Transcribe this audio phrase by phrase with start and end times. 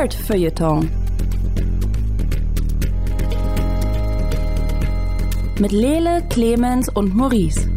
[0.00, 0.90] Nerd Feuilleton.
[5.58, 7.68] Mit Lele, Clemens und Maurice.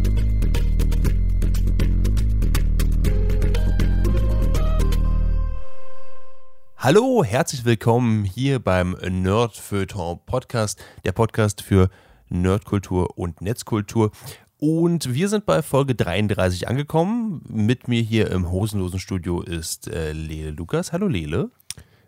[6.77, 11.89] Hallo, herzlich willkommen hier beim Nerd Feuilleton Podcast, der Podcast für
[12.29, 14.11] Nerdkultur und Netzkultur.
[14.59, 17.41] Und wir sind bei Folge 33 angekommen.
[17.49, 20.93] Mit mir hier im hosenlosen Studio ist äh, Lele Lukas.
[20.93, 21.51] Hallo Lele.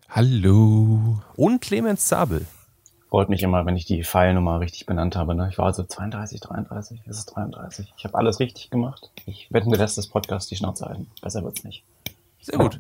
[0.10, 1.20] Hallo.
[1.36, 2.46] Und Clemens Zabel.
[3.10, 5.36] Freut mich immer, wenn ich die Pfeilnummer richtig benannt habe.
[5.36, 5.50] Ne?
[5.52, 7.94] Ich war also 32, 33, es ist 33.
[7.98, 9.12] Ich habe alles richtig gemacht.
[9.26, 11.08] Ich werde den Rest des Podcasts die Schnauze halten.
[11.22, 11.84] Besser wird's nicht.
[12.42, 12.80] Sehr gut.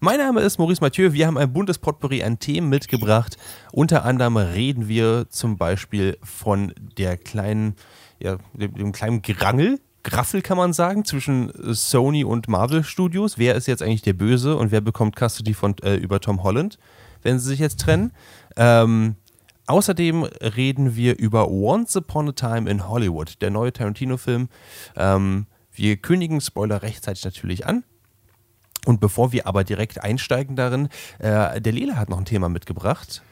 [0.00, 1.12] Mein Name ist Maurice Mathieu.
[1.12, 3.36] Wir haben ein buntes Potpourri an Themen mitgebracht.
[3.72, 7.76] Unter anderem reden wir zum Beispiel von der kleinen
[8.20, 13.38] ja, dem, dem kleinen Grangel, Graffel kann man sagen, zwischen Sony und Marvel Studios.
[13.38, 16.78] Wer ist jetzt eigentlich der Böse und wer bekommt Custody von, äh, über Tom Holland,
[17.22, 18.12] wenn sie sich jetzt trennen?
[18.56, 19.16] Ähm,
[19.66, 24.48] außerdem reden wir über Once Upon a Time in Hollywood, der neue Tarantino-Film.
[24.96, 27.84] Ähm, wir kündigen Spoiler rechtzeitig natürlich an.
[28.86, 33.22] Und bevor wir aber direkt einsteigen darin, äh, der Lele hat noch ein Thema mitgebracht.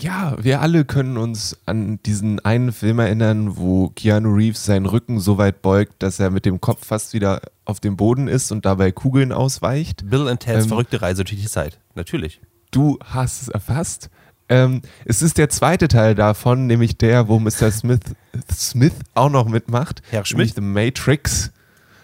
[0.00, 5.20] Ja, wir alle können uns an diesen einen Film erinnern, wo Keanu Reeves seinen Rücken
[5.20, 8.64] so weit beugt, dass er mit dem Kopf fast wieder auf dem Boden ist und
[8.64, 10.08] dabei Kugeln ausweicht.
[10.08, 12.40] Bill and Ted's ähm, verrückte Reise durch die Zeit, natürlich.
[12.70, 14.10] Du hast es erfasst.
[14.48, 17.70] Ähm, es ist der zweite Teil davon, nämlich der, wo Mr.
[17.70, 18.00] Smith,
[18.52, 20.02] Smith auch noch mitmacht.
[20.10, 20.54] Herr Schmidt.
[20.54, 21.52] The Matrix.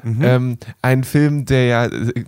[0.03, 0.23] Mhm.
[0.23, 2.25] Ähm, ein Film, der ja äh,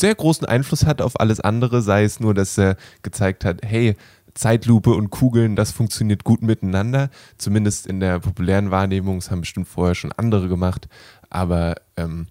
[0.00, 3.96] sehr großen Einfluss hat auf alles andere, sei es nur, dass er gezeigt hat, hey,
[4.34, 7.10] Zeitlupe und Kugeln, das funktioniert gut miteinander.
[7.38, 9.18] Zumindest in der populären Wahrnehmung.
[9.18, 10.88] Das haben bestimmt vorher schon andere gemacht.
[11.30, 12.26] Aber ähm,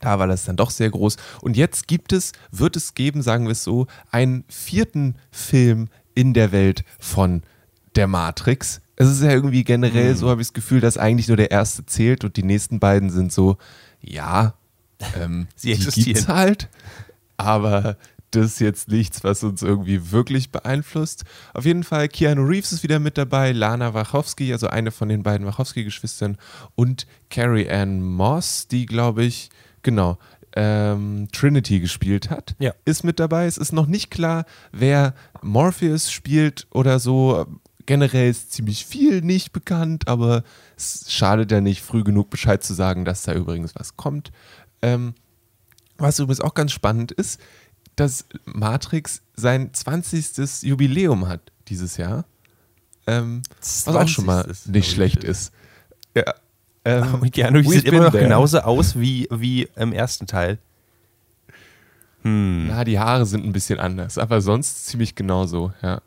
[0.00, 1.16] da war das dann doch sehr groß.
[1.40, 6.34] Und jetzt gibt es, wird es geben, sagen wir es so, einen vierten Film in
[6.34, 7.42] der Welt von
[7.96, 8.80] der Matrix.
[8.96, 10.16] Es ist ja irgendwie generell, mhm.
[10.16, 13.10] so habe ich das Gefühl, dass eigentlich nur der erste zählt und die nächsten beiden
[13.10, 13.56] sind so,
[14.00, 14.54] ja,
[15.20, 16.26] ähm, sie existieren.
[16.28, 16.68] halt.
[17.36, 17.96] Aber
[18.30, 21.24] das ist jetzt nichts, was uns irgendwie wirklich beeinflusst.
[21.54, 25.22] Auf jeden Fall, Keanu Reeves ist wieder mit dabei, Lana Wachowski, also eine von den
[25.22, 26.36] beiden Wachowski-Geschwistern,
[26.74, 29.50] und Carrie Ann Moss, die, glaube ich,
[29.82, 30.18] genau,
[30.54, 32.72] ähm, Trinity gespielt hat, ja.
[32.84, 33.46] ist mit dabei.
[33.46, 37.46] Es ist noch nicht klar, wer Morpheus spielt oder so.
[37.86, 40.42] Generell ist ziemlich viel nicht bekannt, aber
[40.76, 44.30] es schadet ja nicht, früh genug Bescheid zu sagen, dass da übrigens was kommt.
[44.82, 45.14] Ähm,
[45.96, 47.40] was übrigens auch ganz spannend ist,
[48.00, 50.62] dass Matrix sein 20.
[50.62, 52.24] Jubiläum hat dieses Jahr.
[53.06, 55.52] Ähm, was auch schon mal nicht schlecht ist.
[56.14, 56.34] Ja,
[56.84, 58.24] ähm, und Keanu sieht immer noch there.
[58.24, 60.58] genauso aus wie, wie im ersten Teil.
[62.22, 62.68] Hm.
[62.68, 66.02] Na, die Haare sind ein bisschen anders, aber sonst ziemlich genauso, ja.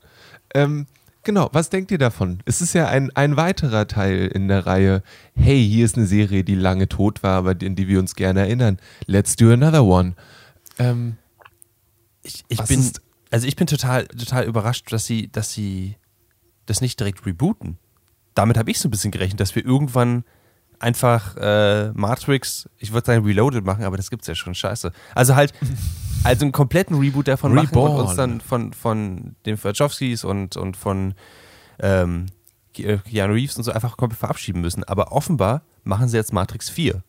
[0.53, 0.88] Ähm,
[1.24, 2.40] genau, was denkt ihr davon?
[2.46, 5.03] Es ist ja ein, ein weiterer Teil in der Reihe.
[5.35, 8.41] Hey, hier ist eine Serie, die lange tot war, aber in die wir uns gerne
[8.41, 8.78] erinnern.
[9.06, 10.13] Let's do another one.
[10.78, 11.18] Ähm,
[12.24, 12.92] ich, ich bin,
[13.30, 15.96] also ich bin total, total überrascht, dass sie, dass sie
[16.66, 17.78] das nicht direkt rebooten.
[18.34, 20.24] Damit habe ich so ein bisschen gerechnet, dass wir irgendwann
[20.80, 24.92] einfach äh, Matrix, ich würde sagen Reloaded machen, aber das gibt es ja schon, scheiße.
[25.14, 25.54] Also halt,
[26.24, 27.92] also einen kompletten Reboot davon Reborn.
[27.92, 31.14] machen und uns dann von, von den Wachowskis und, und von
[31.80, 32.28] ähm,
[32.78, 34.84] äh, Keanu Reeves und so einfach komplett verabschieden müssen.
[34.84, 37.04] Aber offenbar machen sie jetzt Matrix 4.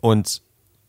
[0.00, 0.42] Und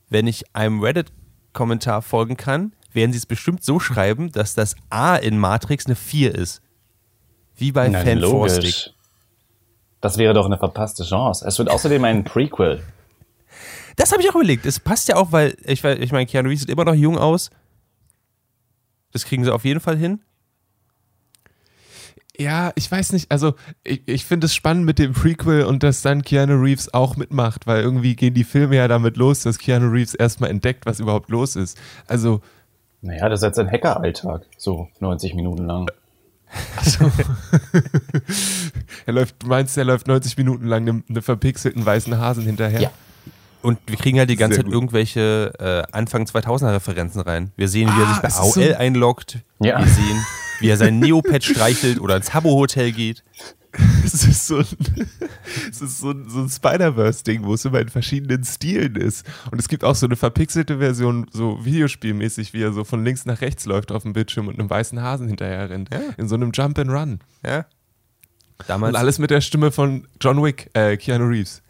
[0.10, 1.12] wenn ich einem Reddit
[1.60, 5.98] Kommentar folgen kann, werden sie es bestimmt so schreiben, dass das A in Matrix eine
[5.98, 6.62] 4 ist.
[7.58, 8.92] Wie bei Na, Fan logisch.
[10.00, 11.46] Das wäre doch eine verpasste Chance.
[11.46, 12.82] Es wird außerdem ein Prequel.
[13.98, 14.66] Das habe ich auch überlegt.
[14.66, 17.50] Es passt ja auch, weil ich, ich meine, Keanu Reeves sieht immer noch jung aus.
[19.12, 20.22] Das kriegen sie auf jeden Fall hin.
[22.40, 26.02] Ja, ich weiß nicht, also ich, ich finde es spannend mit dem Prequel und dass
[26.02, 29.90] dann Keanu Reeves auch mitmacht, weil irgendwie gehen die Filme ja damit los, dass Keanu
[29.90, 31.78] Reeves erstmal entdeckt, was überhaupt los ist.
[32.08, 32.40] Also.
[33.02, 35.88] Naja, das ist jetzt ein Hackeralltag, so 90 Minuten lang.
[36.78, 37.12] Also,
[39.06, 42.82] er läuft, du meinst, er läuft 90 Minuten lang einem, einem verpixelten weißen Hasen hinterher?
[42.82, 42.92] Ja.
[43.62, 44.74] Und wir kriegen halt die ganze Sehr Zeit gut.
[44.74, 47.52] irgendwelche äh, Anfang 2000er Referenzen rein.
[47.58, 49.40] Wir sehen, wie ah, er sich bei AOL so einloggt.
[49.60, 49.80] Ja.
[49.80, 50.26] Wir sehen,
[50.60, 53.24] wie er sein Neopad streichelt oder ins Habbo-Hotel geht.
[54.04, 54.66] Es ist so ein,
[55.70, 59.26] es ist so ein, so ein Spider-Verse-Ding, wo es immer in verschiedenen Stilen ist.
[59.52, 63.26] Und es gibt auch so eine verpixelte Version, so videospielmäßig, wie er so von links
[63.26, 65.94] nach rechts läuft auf dem Bildschirm und einem weißen Hasen hinterher rennt.
[65.94, 66.00] Ja.
[66.18, 67.20] In so einem Jump and Run.
[67.46, 67.66] Ja.
[68.68, 71.62] Damals und alles mit der Stimme von John Wick, äh, Keanu Reeves.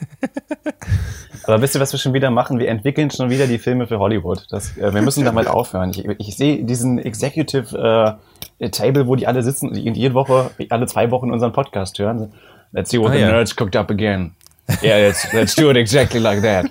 [1.44, 2.58] Aber wisst ihr, was wir schon wieder machen?
[2.58, 4.44] Wir entwickeln schon wieder die Filme für Hollywood.
[4.50, 5.90] Das, äh, wir müssen damit aufhören.
[5.90, 8.18] Ich, ich sehe diesen Executive
[8.60, 12.32] äh, Table, wo die alle sitzen und jede Woche, alle zwei Wochen unseren Podcast hören.
[12.72, 13.28] Let's see what Ah, the ja.
[13.30, 14.34] nerds cooked up again.
[14.82, 16.66] Yeah, let's, let's do it exactly like that.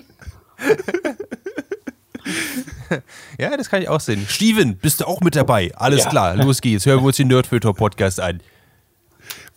[3.38, 4.24] Ja, das kann ich auch sehen.
[4.28, 5.70] Steven, bist du auch mit dabei?
[5.76, 6.10] Alles Ja.
[6.10, 6.86] klar, los geht's.
[6.86, 8.40] Hören wir uns den Nerdfilter Podcast an.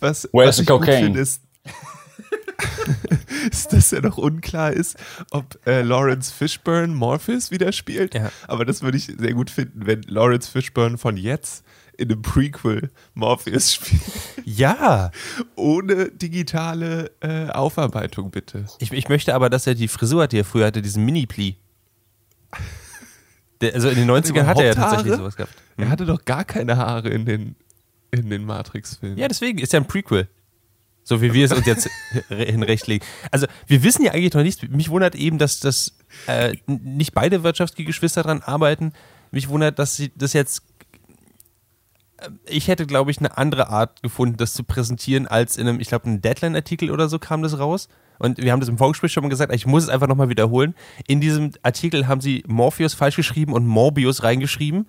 [0.00, 1.18] Was, Where's was the cocaine?
[1.18, 1.40] ist,
[3.50, 4.96] ist, dass ja noch unklar ist,
[5.30, 8.14] ob äh, Lawrence Fishburne Morpheus wieder spielt.
[8.14, 8.30] Ja.
[8.48, 11.64] Aber das würde ich sehr gut finden, wenn Lawrence Fishburne von jetzt
[11.96, 14.02] in einem Prequel Morpheus spielt.
[14.44, 15.10] Ja,
[15.56, 18.66] Ohne digitale äh, Aufarbeitung, bitte.
[18.78, 21.56] ich, ich möchte aber, dass er die Frisur hat, die er früher hatte, diesen Mini-Pli.
[23.74, 25.18] Also in den 90ern hat er ja tatsächlich Haare?
[25.18, 25.54] sowas gehabt.
[25.76, 27.54] Er hatte doch gar keine Haare in den,
[28.10, 29.16] in den Matrix-Filmen.
[29.16, 30.28] Ja, deswegen ist ja ein Prequel.
[31.04, 31.88] So wie wir es uns jetzt
[32.28, 33.06] hinrechtlegen.
[33.30, 34.62] Also, wir wissen ja eigentlich noch nichts.
[34.68, 35.96] Mich wundert eben, dass das
[36.26, 38.92] äh, nicht beide Wirtschaftsgeschwister dran arbeiten.
[39.32, 40.62] Mich wundert, dass sie das jetzt.
[42.18, 45.80] äh, Ich hätte, glaube ich, eine andere Art gefunden, das zu präsentieren, als in einem,
[45.80, 47.88] ich glaube, einem Deadline-Artikel oder so kam das raus.
[48.18, 50.76] Und wir haben das im Vorgespräch schon mal gesagt, ich muss es einfach nochmal wiederholen.
[51.08, 54.88] In diesem Artikel haben sie Morpheus falsch geschrieben und Morbius reingeschrieben.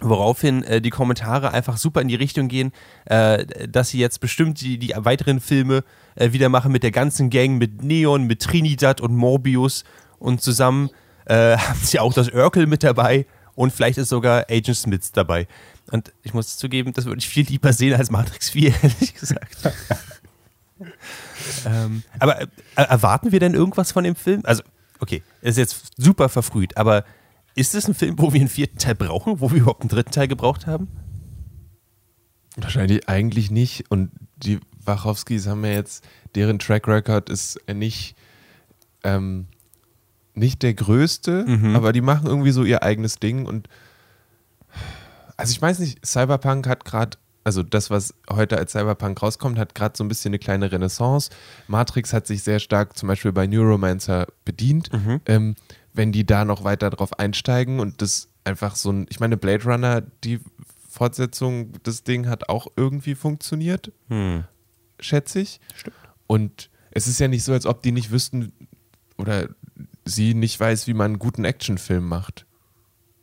[0.00, 2.72] Woraufhin äh, die Kommentare einfach super in die Richtung gehen,
[3.04, 5.84] äh, dass sie jetzt bestimmt die, die weiteren Filme
[6.16, 9.84] äh, wieder machen mit der ganzen Gang, mit Neon, mit Trinidad und Morbius
[10.18, 10.90] und zusammen
[11.26, 15.46] äh, haben sie auch das Urkel mit dabei und vielleicht ist sogar Agent Smith dabei.
[15.90, 19.56] Und ich muss zugeben, das würde ich viel lieber sehen als Matrix 4, ehrlich gesagt.
[21.66, 24.40] ähm, aber äh, erwarten wir denn irgendwas von dem Film?
[24.44, 24.62] Also,
[24.98, 27.04] okay, ist jetzt super verfrüht, aber
[27.54, 30.10] ist es ein Film, wo wir einen vierten Teil brauchen, wo wir überhaupt einen dritten
[30.10, 30.88] Teil gebraucht haben?
[32.56, 33.90] Wahrscheinlich eigentlich nicht.
[33.90, 36.04] Und die Wachowskis haben ja jetzt,
[36.34, 38.16] deren Track Record ist nicht,
[39.02, 39.46] ähm,
[40.34, 43.46] nicht der größte, aber die machen irgendwie so ihr eigenes Ding.
[43.46, 43.68] Und
[45.36, 49.74] also ich weiß nicht, Cyberpunk hat gerade, also das, was heute als Cyberpunk rauskommt, hat
[49.74, 51.30] gerade so ein bisschen eine kleine Renaissance.
[51.68, 54.90] Matrix hat sich sehr stark zum Beispiel bei Neuromancer bedient.
[55.26, 55.54] Ähm,
[55.94, 59.64] wenn die da noch weiter drauf einsteigen und das einfach so ein, ich meine, Blade
[59.64, 60.40] Runner, die
[60.88, 63.92] Fortsetzung, das Ding hat auch irgendwie funktioniert,
[65.00, 65.60] schätze ich.
[66.26, 68.52] Und es ist ja nicht so, als ob die nicht wüssten
[69.16, 69.48] oder
[70.04, 72.46] sie nicht weiß, wie man einen guten Actionfilm macht.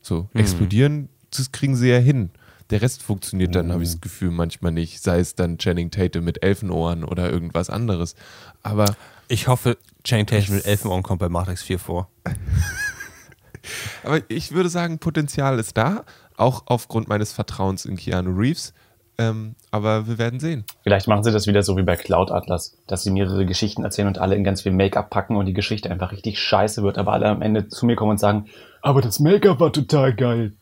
[0.02, 2.32] So, explodieren, das kriegen sie ja hin.
[2.72, 5.04] Der Rest funktioniert dann, habe ich das Gefühl, manchmal nicht.
[5.04, 8.16] Sei es dann Channing Tatum mit Elfenohren oder irgendwas anderes.
[8.64, 8.86] Aber
[9.28, 12.10] Ich hoffe, Channing Tatum mit Elfenohren kommt bei Matrix 4 vor.
[14.04, 16.04] Aber ich würde sagen, Potenzial ist da,
[16.36, 18.74] auch aufgrund meines Vertrauens in Keanu Reeves.
[19.18, 20.64] Ähm, aber wir werden sehen.
[20.84, 24.08] Vielleicht machen sie das wieder so wie bei Cloud Atlas, dass sie mehrere Geschichten erzählen
[24.08, 27.14] und alle in ganz viel Make-up packen und die Geschichte einfach richtig scheiße wird, aber
[27.14, 28.46] alle am Ende zu mir kommen und sagen,
[28.82, 30.54] aber das Make-up war total geil.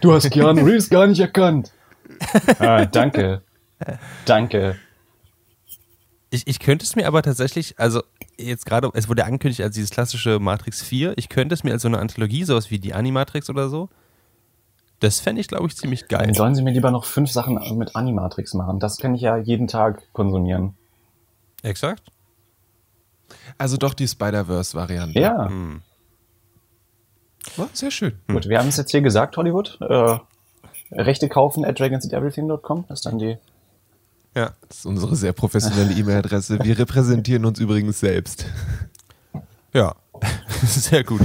[0.00, 1.72] Du hast Keanu Reeves gar nicht erkannt.
[2.58, 3.42] ah, danke.
[4.24, 4.76] Danke.
[6.30, 8.02] Ich, ich könnte es mir aber tatsächlich, also
[8.38, 11.82] jetzt gerade, es wurde angekündigt als dieses klassische Matrix 4, ich könnte es mir als
[11.82, 13.88] so eine Anthologie, sowas wie die Animatrix oder so,
[15.00, 16.26] das fände ich, glaube ich, ziemlich geil.
[16.26, 18.78] Dann sollen sie mir lieber noch fünf Sachen mit Animatrix machen.
[18.78, 20.74] Das kann ich ja jeden Tag konsumieren.
[21.62, 22.12] Exakt.
[23.58, 25.18] Also doch die Spider-Verse-Variante.
[25.18, 25.50] Ja,
[27.56, 28.12] Ja, sehr schön.
[28.28, 28.48] gut.
[28.48, 29.78] Wir haben es jetzt hier gesagt, Hollywood.
[29.80, 30.18] Äh,
[30.92, 32.84] Rechte kaufen at dragonseateverything.com.
[32.88, 33.36] Das ist dann die
[34.34, 34.52] Ja.
[34.68, 36.58] Das ist unsere sehr professionelle E-Mail-Adresse.
[36.62, 38.46] Wir repräsentieren uns übrigens selbst.
[39.72, 39.94] Ja,
[40.64, 41.20] sehr gut.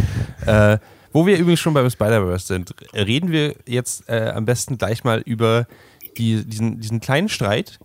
[0.45, 0.77] Äh,
[1.11, 5.19] wo wir übrigens schon beim Spider-Verse sind, reden wir jetzt äh, am besten gleich mal
[5.21, 5.65] über
[6.19, 7.79] die, diesen, diesen kleinen Streit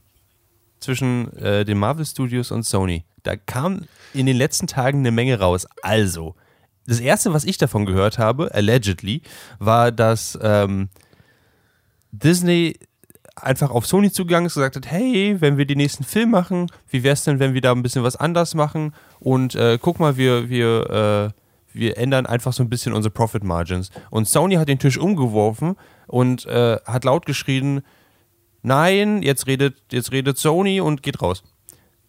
[0.78, 3.04] zwischen äh, den Marvel Studios und Sony.
[3.22, 5.66] Da kam in den letzten Tagen eine Menge raus.
[5.82, 6.34] Also,
[6.90, 9.23] das erste, was ich davon gehört habe, allegedly,
[9.61, 10.88] war, dass ähm,
[12.11, 12.78] Disney
[13.37, 16.66] einfach auf Sony zugegangen ist und gesagt hat, hey, wenn wir den nächsten Film machen,
[16.88, 20.00] wie wäre es denn, wenn wir da ein bisschen was anders machen und äh, guck
[20.00, 23.90] mal, wir, wir, äh, wir ändern einfach so ein bisschen unsere Profit Margins.
[24.11, 25.76] Und Sony hat den Tisch umgeworfen
[26.09, 27.82] und äh, hat laut geschrien,
[28.62, 31.44] nein, jetzt redet, jetzt redet Sony und geht raus.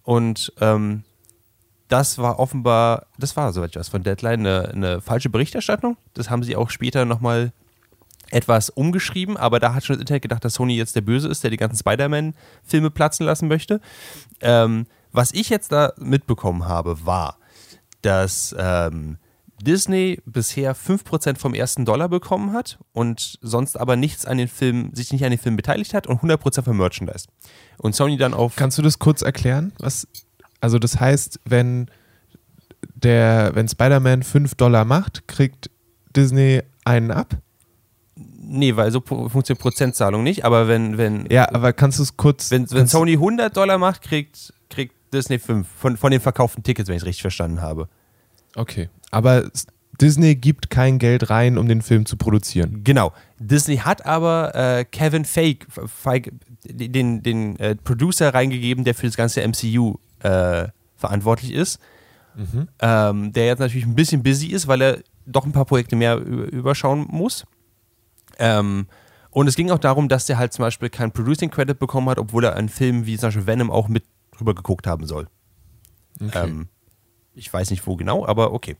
[0.02, 1.04] Und ähm,
[1.92, 5.98] das war offenbar, das war, ich weiß, von Deadline eine, eine falsche Berichterstattung.
[6.14, 7.52] Das haben sie auch später nochmal
[8.30, 11.44] etwas umgeschrieben, aber da hat schon das Internet gedacht, dass Sony jetzt der Böse ist,
[11.44, 13.82] der die ganzen Spider-Man-Filme platzen lassen möchte.
[14.40, 17.38] Ähm, was ich jetzt da mitbekommen habe, war,
[18.02, 19.18] dass ähm,
[19.62, 24.96] Disney bisher 5% vom ersten Dollar bekommen hat und sonst aber nichts an den Filmen,
[24.96, 27.28] sich nicht an den Filmen beteiligt hat und 100% vom Merchandise.
[27.78, 28.56] Und Sony dann auf.
[28.56, 29.74] Kannst du das kurz erklären?
[29.78, 30.08] Was,
[30.62, 31.88] also das heißt, wenn
[32.96, 35.70] der, wenn Spider-Man 5 Dollar macht, kriegt
[36.16, 37.38] Disney einen ab?
[38.16, 41.26] Nee, weil so funktioniert Prozentzahlung nicht, aber wenn, wenn.
[41.30, 42.52] Ja, aber kannst du es kurz.
[42.52, 46.90] Wenn, wenn Sony 100 Dollar macht, kriegt, kriegt Disney 5 von, von den verkauften Tickets,
[46.90, 47.88] wenn ich es richtig verstanden habe.
[48.56, 48.90] Okay.
[49.10, 49.50] Aber
[50.02, 52.84] Disney gibt kein Geld rein, um den Film zu produzieren.
[52.84, 53.14] Genau.
[53.40, 56.32] Disney hat aber äh, Kevin Feige, Feige
[56.66, 61.80] den, den äh, Producer reingegeben, der für das ganze MCU äh, verantwortlich ist.
[62.36, 62.68] Mhm.
[62.80, 66.18] Ähm, der jetzt natürlich ein bisschen busy ist, weil er doch ein paar Projekte mehr
[66.18, 67.46] überschauen muss.
[68.40, 68.88] Ähm,
[69.30, 72.20] und es ging auch darum, dass der halt zum Beispiel keinen Producing Credit bekommen hat,
[72.20, 75.28] obwohl er einen Film wie zum Beispiel Venom auch mit drüber geguckt haben soll.
[76.22, 76.48] Okay.
[76.48, 76.68] Ähm,
[77.34, 78.76] ich weiß nicht wo genau, aber okay.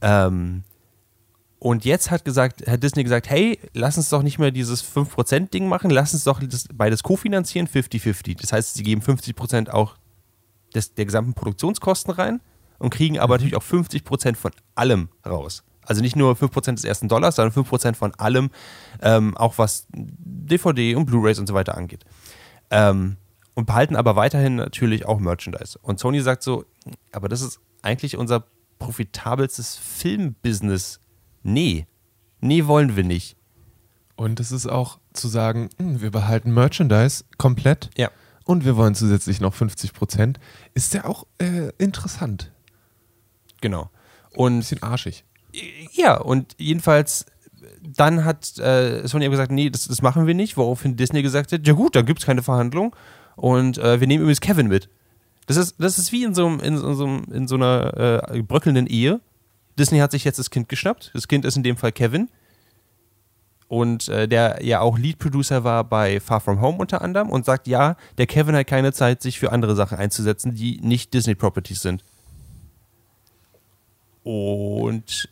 [0.00, 0.64] Ähm,
[1.58, 5.68] und jetzt hat gesagt, hat Disney gesagt, hey, lass uns doch nicht mehr dieses 5%-Ding
[5.68, 8.40] machen, lass uns doch das, beides kofinanzieren, 50-50.
[8.40, 9.96] Das heißt, sie geben 50% auch
[10.74, 12.40] des, der gesamten Produktionskosten rein
[12.78, 13.38] und kriegen aber mhm.
[13.38, 15.64] natürlich auch 50% von allem raus.
[15.82, 18.50] Also nicht nur 5% des ersten Dollars, sondern 5% von allem,
[19.00, 22.04] ähm, auch was DVD und Blu-rays und so weiter angeht.
[22.70, 23.16] Ähm,
[23.54, 25.78] und behalten aber weiterhin natürlich auch Merchandise.
[25.80, 26.64] Und Sony sagt so,
[27.10, 28.44] aber das ist eigentlich unser
[28.78, 31.00] profitabelstes Filmbusiness.
[31.42, 31.86] Nee,
[32.40, 33.36] nee, wollen wir nicht.
[34.14, 37.90] Und es ist auch zu sagen, hm, wir behalten Merchandise komplett.
[37.96, 38.10] Ja.
[38.48, 40.40] Und wir wollen zusätzlich noch 50 Prozent.
[40.72, 42.50] Ist ja auch äh, interessant.
[43.60, 43.90] Genau.
[44.30, 45.26] Und ein bisschen arschig.
[45.92, 47.26] Ja, und jedenfalls,
[47.82, 51.66] dann hat äh, Sony gesagt, nee, das, das machen wir nicht, woraufhin Disney gesagt hat,
[51.66, 52.96] ja gut, dann gibt es keine Verhandlung
[53.36, 54.88] und äh, wir nehmen übrigens Kevin mit.
[55.44, 58.86] Das ist, das ist wie in so, in, in so, in so einer äh, bröckelnden
[58.86, 59.20] Ehe.
[59.78, 61.10] Disney hat sich jetzt das Kind geschnappt.
[61.12, 62.30] Das Kind ist in dem Fall Kevin.
[63.68, 67.44] Und äh, der ja auch Lead Producer war bei Far From Home unter anderem und
[67.44, 71.34] sagt, ja, der Kevin hat keine Zeit, sich für andere Sachen einzusetzen, die nicht Disney
[71.34, 72.02] Properties sind.
[74.22, 75.28] Und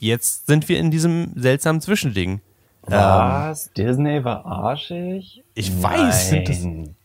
[0.00, 2.40] jetzt sind wir in diesem seltsamen Zwischending.
[2.82, 3.66] Was?
[3.66, 5.42] Ähm, Disney war arschig?
[5.54, 6.32] Ich weiß.
[6.32, 6.96] Nein.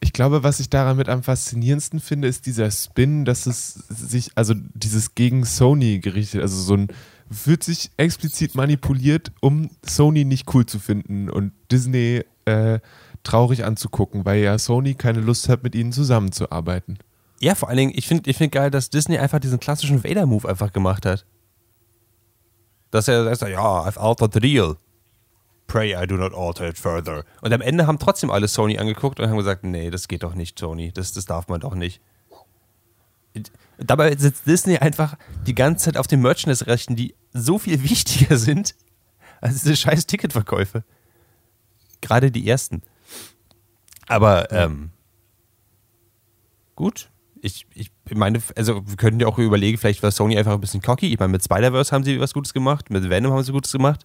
[0.00, 4.30] Ich glaube, was ich daran mit am faszinierendsten finde, ist dieser Spin, dass es sich,
[4.34, 6.88] also dieses gegen Sony gerichtet, also so ein,
[7.30, 12.80] wird sich explizit manipuliert, um Sony nicht cool zu finden und Disney äh,
[13.22, 16.98] traurig anzugucken, weil ja Sony keine Lust hat, mit ihnen zusammenzuarbeiten.
[17.40, 20.48] Ja, vor allen Dingen, ich finde ich find geil, dass Disney einfach diesen klassischen Vader-Move
[20.48, 21.24] einfach gemacht hat.
[22.90, 24.76] Dass er sagt, ja, I've altered the deal.
[25.68, 27.24] Pray I do not alter it further.
[27.40, 30.34] Und am Ende haben trotzdem alle Sony angeguckt und haben gesagt, nee, das geht doch
[30.34, 30.90] nicht, Sony.
[30.92, 32.00] Das, das darf man doch nicht.
[33.78, 38.74] Dabei sitzt Disney einfach die ganze Zeit auf den Merchandise-Rechten, die so viel wichtiger sind
[39.40, 40.84] als diese scheiß Ticketverkäufe.
[42.00, 42.82] Gerade die ersten.
[44.06, 44.90] Aber ähm,
[46.74, 47.10] gut,
[47.42, 50.82] ich, ich meine, also wir könnten ja auch überlegen, vielleicht war Sony einfach ein bisschen
[50.82, 51.12] cocky.
[51.12, 54.04] Ich meine, mit Spider-Verse haben sie was Gutes gemacht, mit Venom haben sie Gutes gemacht.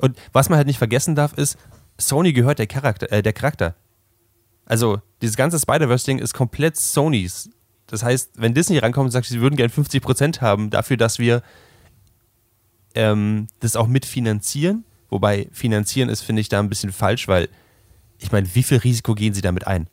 [0.00, 1.56] Und was man halt nicht vergessen darf, ist,
[1.98, 3.76] Sony gehört der Charakter, äh, der Charakter.
[4.66, 7.48] Also, dieses ganze Spider-Verse-Ding ist komplett Sonys.
[7.86, 11.42] Das heißt, wenn Disney rankommt und sagt, sie würden gerne 50% haben dafür, dass wir
[12.96, 17.48] ähm, das auch mitfinanzieren, wobei finanzieren ist, finde ich, da ein bisschen falsch, weil
[18.18, 19.88] ich meine, wie viel Risiko gehen sie damit ein?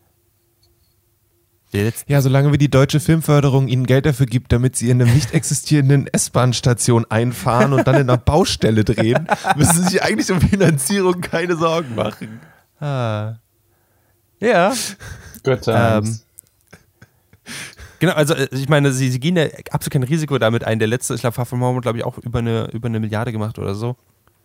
[2.08, 5.34] Ja, solange wie die deutsche Filmförderung ihnen Geld dafür gibt, damit sie in einer nicht
[5.34, 11.20] existierenden S-Bahn-Station einfahren und dann in einer Baustelle drehen, müssen sie sich eigentlich um Finanzierung
[11.22, 12.40] keine Sorgen machen.
[12.80, 13.38] Ah.
[14.40, 14.74] Ja.
[15.44, 15.62] Gut.
[15.68, 16.20] Ähm,
[18.04, 20.80] genau, also äh, ich meine, sie, sie gehen ja absolut kein Risiko damit ein.
[20.80, 23.32] Der letzte, ich glaube, Far From Home glaube ich, auch über eine, über eine Milliarde
[23.32, 23.96] gemacht oder so.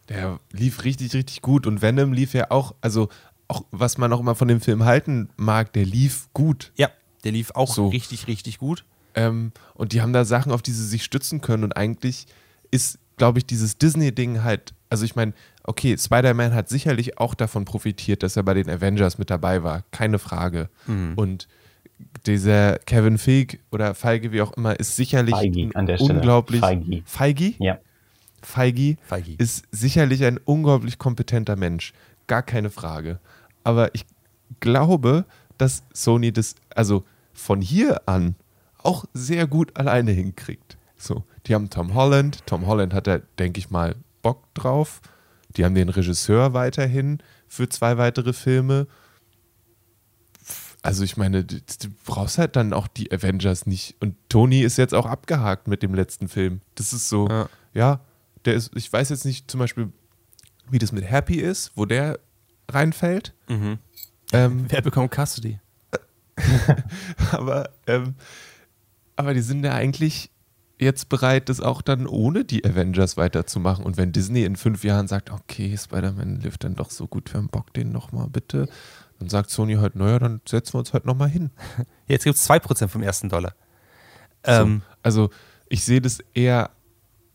[0.08, 1.66] Der lief richtig, richtig gut.
[1.66, 3.08] Und Venom lief ja auch, also
[3.48, 6.72] auch was man auch immer von dem Film halten mag, der lief gut.
[6.76, 6.88] Ja,
[7.24, 7.88] der lief auch so.
[7.88, 8.84] richtig, richtig gut.
[9.14, 11.64] Ähm, und die haben da Sachen, auf die sie sich stützen können.
[11.64, 12.26] Und eigentlich
[12.70, 15.32] ist, glaube ich, dieses Disney-Ding halt, also ich meine,
[15.64, 19.82] okay, Spider-Man hat sicherlich auch davon profitiert, dass er bei den Avengers mit dabei war.
[19.90, 20.70] Keine Frage.
[20.86, 21.14] Mhm.
[21.16, 21.48] Und
[22.26, 26.60] dieser Kevin Feige oder Feige, wie auch immer, ist sicherlich Feige an der unglaublich.
[26.60, 27.02] Feige.
[27.04, 27.54] Feige?
[27.58, 27.78] Ja.
[28.42, 31.92] Feige, Feige ist sicherlich ein unglaublich kompetenter Mensch.
[32.26, 33.18] Gar keine Frage.
[33.64, 34.06] Aber ich
[34.60, 35.24] glaube,
[35.56, 38.36] dass Sony das, also von hier an,
[38.82, 40.76] auch sehr gut alleine hinkriegt.
[40.96, 42.46] So, die haben Tom Holland.
[42.46, 45.00] Tom Holland hat da, denke ich mal, Bock drauf.
[45.56, 48.86] Die haben den Regisseur weiterhin für zwei weitere Filme.
[50.88, 53.96] Also ich meine, du, du brauchst halt dann auch die Avengers nicht.
[54.00, 56.62] Und Tony ist jetzt auch abgehakt mit dem letzten Film.
[56.76, 58.00] Das ist so, ja, ja
[58.46, 59.92] der ist, ich weiß jetzt nicht zum Beispiel,
[60.70, 62.18] wie das mit Happy ist, wo der
[62.70, 63.34] reinfällt.
[63.48, 63.78] Mhm.
[64.32, 65.60] Ähm, Wer bekommt Custody?
[67.32, 68.14] aber ähm,
[69.16, 70.30] aber die sind ja eigentlich
[70.78, 73.84] jetzt bereit, das auch dann ohne die Avengers weiterzumachen.
[73.84, 77.38] Und wenn Disney in fünf Jahren sagt, okay, Spider-Man lief dann doch so gut, wir
[77.38, 78.68] haben Bock, den nochmal bitte,
[79.18, 81.50] dann sagt Sony halt, naja, dann setzen wir uns halt nochmal hin.
[82.06, 83.54] Jetzt gibt es 2% vom ersten Dollar.
[84.44, 85.30] Ähm, so, also
[85.68, 86.70] ich sehe das eher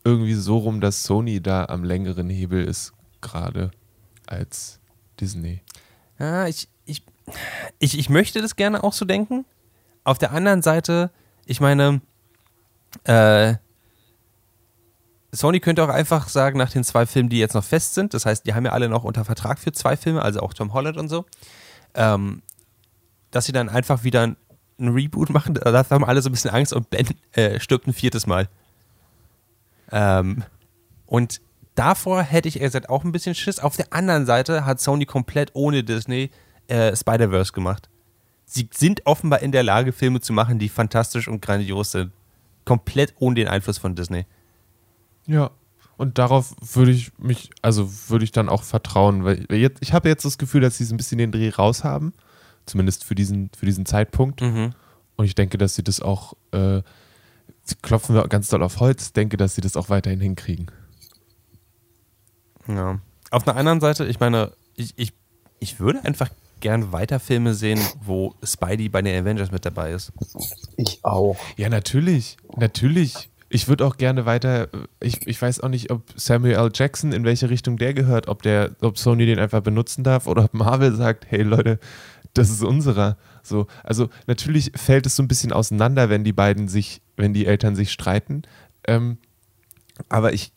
[0.03, 3.71] irgendwie so rum, dass Sony da am längeren Hebel ist gerade
[4.27, 4.79] als
[5.19, 5.61] Disney.
[6.19, 7.03] Ja, ich, ich,
[7.79, 9.45] ich, ich möchte das gerne auch so denken.
[10.03, 11.11] Auf der anderen Seite,
[11.45, 12.01] ich meine,
[13.05, 13.55] äh,
[15.31, 18.25] Sony könnte auch einfach sagen, nach den zwei Filmen, die jetzt noch fest sind, das
[18.25, 20.97] heißt, die haben ja alle noch unter Vertrag für zwei Filme, also auch Tom Holland
[20.97, 21.25] und so,
[21.95, 22.41] ähm,
[23.31, 24.37] dass sie dann einfach wieder ein,
[24.79, 25.53] Reboot machen.
[25.63, 28.49] Da haben alle so ein bisschen Angst und Ben äh, stirbt ein viertes Mal.
[29.91, 30.43] Ähm,
[31.05, 31.41] und
[31.75, 33.59] davor hätte ich ehrlich gesagt auch ein bisschen Schiss.
[33.59, 36.31] Auf der anderen Seite hat Sony komplett ohne Disney
[36.67, 37.89] äh, Spider-Verse gemacht.
[38.45, 42.11] Sie sind offenbar in der Lage, Filme zu machen, die fantastisch und grandios sind.
[42.65, 44.25] Komplett ohne den Einfluss von Disney.
[45.25, 45.51] Ja,
[46.03, 50.09] und darauf würde ich mich, also würde ich dann auch vertrauen, weil jetzt, ich habe
[50.09, 52.13] jetzt das Gefühl, dass sie so ein bisschen den Dreh raus haben,
[52.65, 54.41] zumindest für diesen, für diesen Zeitpunkt.
[54.41, 54.73] Mhm.
[55.15, 56.81] Und ich denke, dass sie das auch, äh,
[57.81, 60.67] klopfen wir ganz doll auf Holz, denke, dass sie das auch weiterhin hinkriegen.
[62.67, 62.99] Ja.
[63.31, 65.13] Auf der anderen Seite, ich meine, ich, ich,
[65.59, 66.29] ich würde einfach
[66.59, 70.11] gern weiter Filme sehen, wo Spidey bei den Avengers mit dabei ist.
[70.75, 71.37] Ich auch.
[71.55, 72.37] Ja, natürlich.
[72.57, 73.29] Natürlich.
[73.53, 74.67] Ich würde auch gerne weiter,
[74.99, 76.71] ich, ich weiß auch nicht, ob Samuel L.
[76.73, 80.45] Jackson, in welche Richtung der gehört, ob der, ob Sony den einfach benutzen darf oder
[80.45, 81.77] ob Marvel sagt, hey Leute,
[82.33, 83.15] das ist unserer.
[83.43, 87.45] So, also natürlich fällt es so ein bisschen auseinander, wenn die beiden sich, wenn die
[87.45, 88.41] Eltern sich streiten.
[88.87, 89.19] Ähm,
[90.09, 90.51] aber ich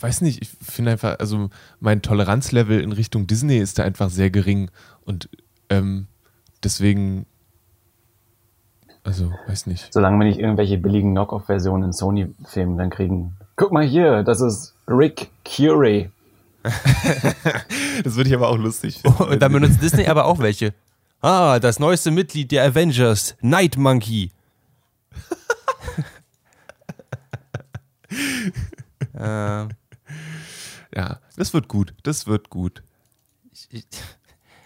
[0.00, 4.30] weiß nicht, ich finde einfach, also mein Toleranzlevel in Richtung Disney ist da einfach sehr
[4.30, 4.72] gering
[5.04, 5.28] und
[5.68, 6.08] ähm,
[6.64, 7.26] deswegen
[9.02, 9.92] also, weiß nicht.
[9.92, 13.36] Solange wir nicht irgendwelche billigen Knock-Off-Versionen in Sony-Filmen dann kriegen.
[13.56, 16.10] Guck mal hier, das ist Rick Curie.
[16.62, 19.22] das würde ich aber auch lustig finden.
[19.22, 20.74] Und dann benutzt Disney aber auch welche.
[21.22, 24.30] Ah, das neueste Mitglied der Avengers, Night Monkey.
[29.14, 29.66] äh,
[30.94, 31.94] ja, das wird gut.
[32.02, 32.82] Das wird gut.
[33.52, 33.86] Ich, ich,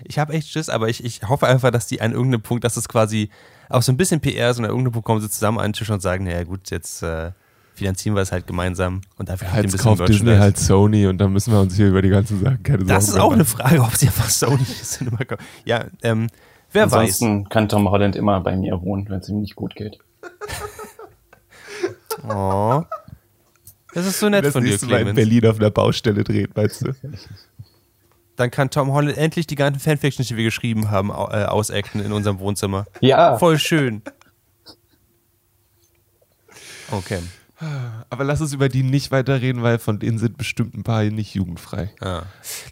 [0.04, 2.76] ich habe echt Schiss, aber ich, ich hoffe einfach, dass die an irgendeinem Punkt, dass
[2.76, 3.30] es quasi
[3.68, 5.72] auch so ein bisschen PR ist und an irgendeinem Punkt kommen sie zusammen an den
[5.74, 7.32] Tisch und sagen, naja gut, jetzt äh,
[7.74, 11.32] finanzieren wir es halt gemeinsam und dafür ja, jetzt kauft Disney halt Sony und dann
[11.32, 13.94] müssen wir uns hier über die ganzen Sachen keine Das ist auch eine Frage, ob
[13.94, 15.42] sie einfach Sony Cinema kaufen.
[15.64, 16.28] Ja, ähm,
[16.72, 17.50] wer Ansonsten weiß.
[17.50, 19.98] kann Tom Holland immer bei mir wohnen, wenn es ihm nicht gut geht.
[22.28, 22.82] oh.
[23.92, 25.04] Das ist so nett das von dir, Clemens.
[25.04, 26.94] Mal in Berlin auf einer Baustelle dreht, weißt du?
[28.36, 32.12] dann kann Tom Holland endlich die ganzen Fanfictions, die wir geschrieben haben, äh, ausacten in
[32.12, 32.86] unserem Wohnzimmer.
[33.00, 33.38] Ja.
[33.38, 34.02] Voll schön.
[36.90, 37.20] Okay.
[38.10, 41.34] Aber lass uns über die nicht weiterreden, weil von denen sind bestimmt ein paar nicht
[41.34, 41.90] jugendfrei.
[42.00, 42.22] Ah.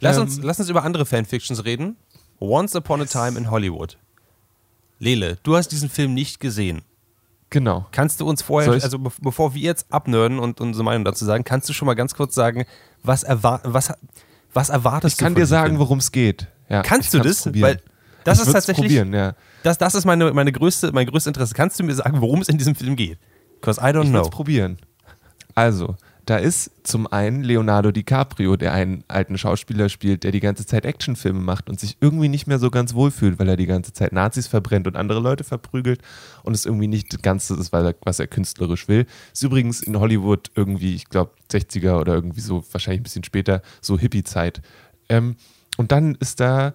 [0.01, 1.97] Lass, ähm, uns, lass uns über andere Fanfictions reden.
[2.41, 3.97] Once Upon a Time in Hollywood.
[4.99, 6.83] Lele, du hast diesen Film nicht gesehen.
[7.51, 7.87] Genau.
[7.93, 11.69] Kannst du uns vorher, also bevor wir jetzt abnörden und unsere Meinung dazu sagen, kannst
[11.69, 12.65] du schon mal ganz kurz sagen,
[13.03, 13.93] was erwartet, was
[14.53, 15.23] was erwartest du?
[15.23, 16.49] Ich kann dir sagen, worum es geht.
[16.69, 17.43] Ja, Kannst du das?
[17.43, 17.63] Probieren.
[17.63, 17.81] Weil
[18.25, 18.93] das ich ist tatsächlich.
[18.93, 19.35] Ja.
[19.63, 21.55] Das, das ist meine, meine größte, mein größtes Interesse.
[21.55, 23.19] Kannst du mir sagen, worum es in diesem Film geht?
[23.61, 24.23] Because I don't ich know.
[24.23, 24.79] Ich probieren.
[25.55, 30.65] Also, da ist zum einen Leonardo DiCaprio, der einen alten Schauspieler spielt, der die ganze
[30.65, 33.67] Zeit Actionfilme macht und sich irgendwie nicht mehr so ganz wohl fühlt, weil er die
[33.67, 36.01] ganze Zeit Nazis verbrennt und andere Leute verprügelt
[36.45, 39.07] und es irgendwie nicht das Ganze ist, was er künstlerisch will.
[39.33, 43.63] Ist übrigens in Hollywood irgendwie, ich glaube, 60er oder irgendwie so, wahrscheinlich ein bisschen später,
[43.81, 44.63] so Hippie-Zeit.
[45.09, 45.37] Ähm,
[45.77, 46.75] und dann ist da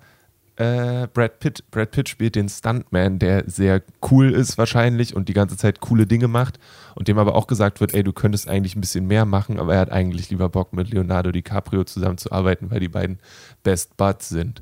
[0.57, 1.63] äh, Brad Pitt.
[1.71, 6.05] Brad Pitt spielt den Stuntman, der sehr cool ist wahrscheinlich und die ganze Zeit coole
[6.05, 6.59] Dinge macht
[6.95, 9.75] und dem aber auch gesagt wird, ey, du könntest eigentlich ein bisschen mehr machen, aber
[9.75, 13.19] er hat eigentlich lieber Bock mit Leonardo DiCaprio zusammenzuarbeiten, weil die beiden
[13.63, 14.61] Best Buds sind.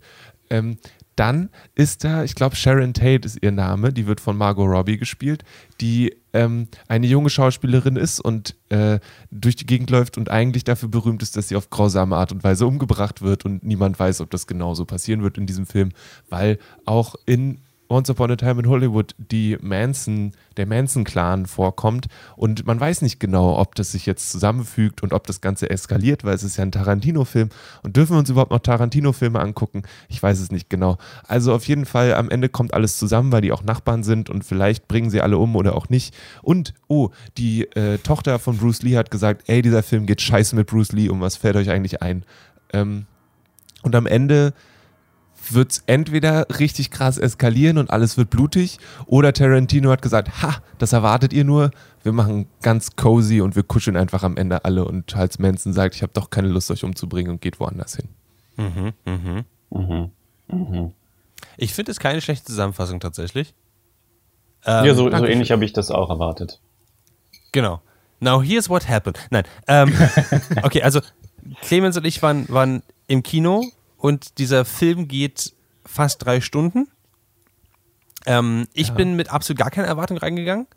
[0.49, 0.77] Ähm,
[1.15, 4.97] dann ist da, ich glaube, Sharon Tate ist ihr Name, die wird von Margot Robbie
[4.97, 5.43] gespielt,
[5.81, 8.99] die ähm, eine junge Schauspielerin ist und äh,
[9.31, 12.43] durch die Gegend läuft und eigentlich dafür berühmt ist, dass sie auf grausame Art und
[12.43, 15.91] Weise umgebracht wird und niemand weiß, ob das genauso passieren wird in diesem Film,
[16.29, 22.65] weil auch in Once Upon a Time in Hollywood die Manson, der Manson-Clan vorkommt und
[22.65, 26.33] man weiß nicht genau, ob das sich jetzt zusammenfügt und ob das Ganze eskaliert, weil
[26.33, 27.49] es ist ja ein Tarantino-Film
[27.83, 29.83] und dürfen wir uns überhaupt noch Tarantino-Filme angucken?
[30.09, 30.97] Ich weiß es nicht genau.
[31.27, 34.43] Also auf jeden Fall, am Ende kommt alles zusammen, weil die auch Nachbarn sind und
[34.43, 36.15] vielleicht bringen sie alle um oder auch nicht.
[36.41, 40.55] Und, oh, die äh, Tochter von Bruce Lee hat gesagt, ey, dieser Film geht scheiße
[40.55, 42.23] mit Bruce Lee um, was fällt euch eigentlich ein?
[42.73, 43.05] Ähm,
[43.83, 44.53] und am Ende
[45.53, 50.55] wird es entweder richtig krass eskalieren und alles wird blutig oder Tarantino hat gesagt, ha,
[50.77, 51.71] das erwartet ihr nur,
[52.03, 55.95] wir machen ganz cozy und wir kuscheln einfach am Ende alle und Charles Manson sagt,
[55.95, 58.09] ich habe doch keine Lust, euch umzubringen und geht woanders hin.
[58.57, 59.45] Mhm, mhm.
[59.69, 60.11] Mhm.
[60.47, 60.91] Mhm.
[61.57, 63.53] Ich finde es keine schlechte Zusammenfassung tatsächlich.
[64.65, 66.59] Ähm, ja, so, so ähnlich habe ich das auch erwartet.
[67.51, 67.81] Genau.
[68.19, 69.19] Now here's what happened.
[69.29, 69.43] Nein.
[69.67, 69.93] Ähm,
[70.63, 71.01] okay, also
[71.61, 73.63] Clemens und ich waren, waren im Kino
[73.97, 75.53] und dieser Film geht
[75.85, 76.87] fast drei Stunden.
[78.25, 78.93] Ähm, ich ja.
[78.95, 80.67] bin mit absolut gar keiner Erwartung reingegangen.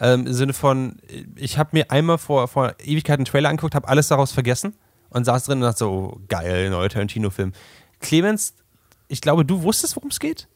[0.00, 0.96] Ähm, Im Sinne von,
[1.34, 4.74] ich habe mir einmal vor, vor Ewigkeit einen Trailer angeguckt, habe alles daraus vergessen
[5.10, 7.52] und saß drin und dachte so, oh, geil, neuer Tarantino-Film.
[8.00, 8.54] Clemens,
[9.08, 10.46] ich glaube, du wusstest, worum es geht?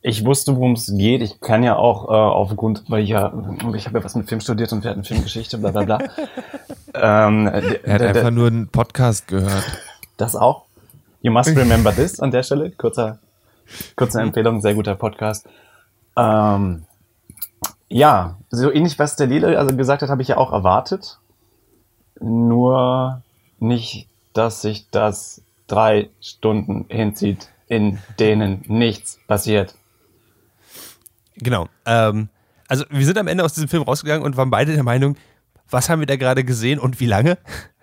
[0.00, 1.22] Ich wusste, worum es geht.
[1.22, 3.32] Ich kann ja auch äh, aufgrund, weil ich ja,
[3.74, 5.98] ich habe ja was mit Film studiert und wir hatten Filmgeschichte, bla bla bla.
[6.94, 9.64] ähm, er hat einfach nur einen Podcast gehört.
[10.16, 10.66] Das auch.
[11.24, 12.70] You must remember this an der Stelle.
[12.70, 13.18] Kurzer,
[13.96, 15.48] kurze Empfehlung, sehr guter Podcast.
[16.18, 16.84] Ähm,
[17.88, 21.18] ja, so ähnlich, was der Lele also gesagt hat, habe ich ja auch erwartet.
[22.20, 23.22] Nur
[23.58, 29.74] nicht, dass sich das drei Stunden hinzieht, in denen nichts passiert.
[31.36, 31.68] Genau.
[31.86, 32.28] Ähm,
[32.68, 35.16] also wir sind am Ende aus diesem Film rausgegangen und waren beide der Meinung,
[35.70, 37.38] was haben wir da gerade gesehen und wie lange?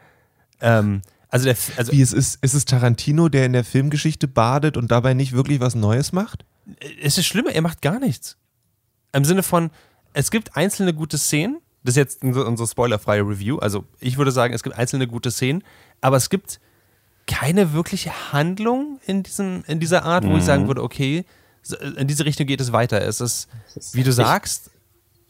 [0.62, 1.02] ähm,
[1.32, 4.92] also, der, also wie es ist, ist es Tarantino, der in der Filmgeschichte badet und
[4.92, 6.46] dabei nicht wirklich was Neues macht?
[7.02, 8.38] Es ist schlimmer, er macht gar nichts.
[9.14, 9.72] Im Sinne von,
[10.14, 11.60] es gibt einzelne gute Szenen.
[11.84, 13.58] Das ist jetzt unsere spoilerfreie Review.
[13.58, 15.64] Also ich würde sagen, es gibt einzelne gute Szenen,
[16.02, 16.60] aber es gibt
[17.28, 20.68] keine wirkliche Handlung in, diesem, in dieser Art, wo ich sagen mhm.
[20.68, 21.26] würde, okay,
[21.96, 23.02] in diese Richtung geht es weiter.
[23.02, 23.48] Es ist,
[23.94, 24.70] wie du sagst,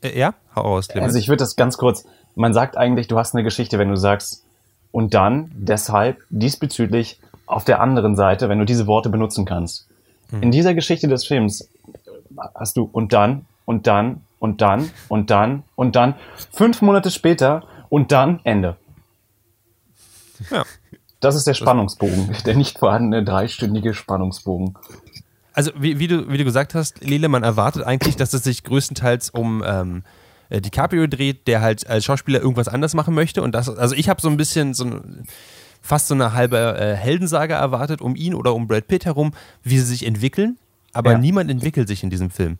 [0.01, 1.09] äh, ja, hau aus, Clemens.
[1.09, 3.97] Also ich würde das ganz kurz, man sagt eigentlich, du hast eine Geschichte, wenn du
[3.97, 4.45] sagst,
[4.91, 9.87] und dann deshalb diesbezüglich auf der anderen Seite, wenn du diese Worte benutzen kannst.
[10.31, 10.43] Mhm.
[10.43, 11.69] In dieser Geschichte des Films
[12.55, 16.15] hast du und dann, und dann, und dann, und dann, und dann,
[16.51, 18.77] fünf Monate später, und dann Ende.
[20.49, 20.63] Ja.
[21.19, 24.75] Das ist der Spannungsbogen, der nicht vorhandene dreistündige Spannungsbogen.
[25.53, 28.63] Also wie, wie, du, wie du gesagt hast, Lele, man erwartet eigentlich, dass es sich
[28.63, 30.03] größtenteils um ähm,
[30.51, 33.41] äh, DiCaprio dreht, der halt als Schauspieler irgendwas anders machen möchte.
[33.41, 35.23] Und das, also ich habe so ein bisschen so ein,
[35.81, 39.33] fast so eine halbe äh, Heldensaga erwartet um ihn oder um Brad Pitt herum,
[39.63, 40.57] wie sie sich entwickeln.
[40.93, 41.17] Aber ja.
[41.17, 42.57] niemand entwickelt sich in diesem Film.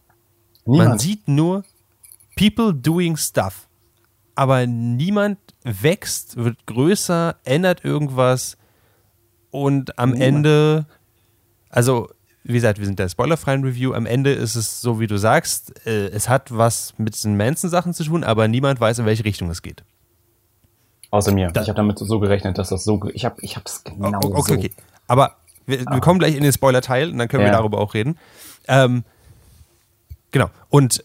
[0.65, 0.89] Niemand.
[0.89, 1.63] Man sieht nur
[2.38, 3.67] People doing stuff.
[4.36, 8.58] Aber niemand wächst, wird größer, ändert irgendwas
[9.51, 10.15] und am oh.
[10.15, 10.86] Ende,
[11.69, 12.10] also
[12.43, 13.93] wie gesagt, wir sind der spoilerfreien Review.
[13.93, 17.93] Am Ende ist es so, wie du sagst, äh, es hat was mit diesen Manson-Sachen
[17.93, 19.84] zu tun, aber niemand weiß, in welche Richtung es geht.
[21.12, 21.51] Außer mir.
[21.51, 22.99] Da ich habe damit so gerechnet, dass das so.
[23.13, 24.60] Ich habe ich es genau okay, okay, so.
[24.60, 24.71] Okay.
[25.08, 25.93] Aber wir, ah.
[25.93, 27.49] wir, kommen gleich in den Spoiler-Teil und dann können ja.
[27.49, 28.17] wir darüber auch reden.
[28.67, 29.04] Ähm,
[30.32, 30.49] genau.
[30.69, 31.04] Und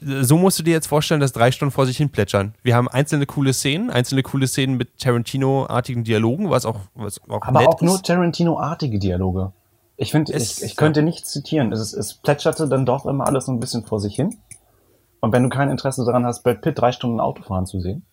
[0.00, 2.54] so musst du dir jetzt vorstellen, dass drei Stunden vor sich hin plätschern.
[2.62, 7.42] Wir haben einzelne coole Szenen, einzelne coole Szenen mit Tarantino-artigen Dialogen, was auch, was auch
[7.42, 7.82] Aber auch ist.
[7.82, 9.52] nur Tarantino-artige Dialoge.
[9.96, 11.72] Ich finde, ich, ich könnte nichts zitieren.
[11.72, 14.36] Es, es plätscherte dann doch immer alles so ein bisschen vor sich hin.
[15.20, 18.04] Und wenn du kein Interesse daran hast, Brad Pitt drei Stunden Auto fahren zu sehen,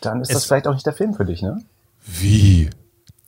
[0.00, 1.62] dann ist es das vielleicht auch nicht der Film für dich, ne?
[2.04, 2.70] Wie?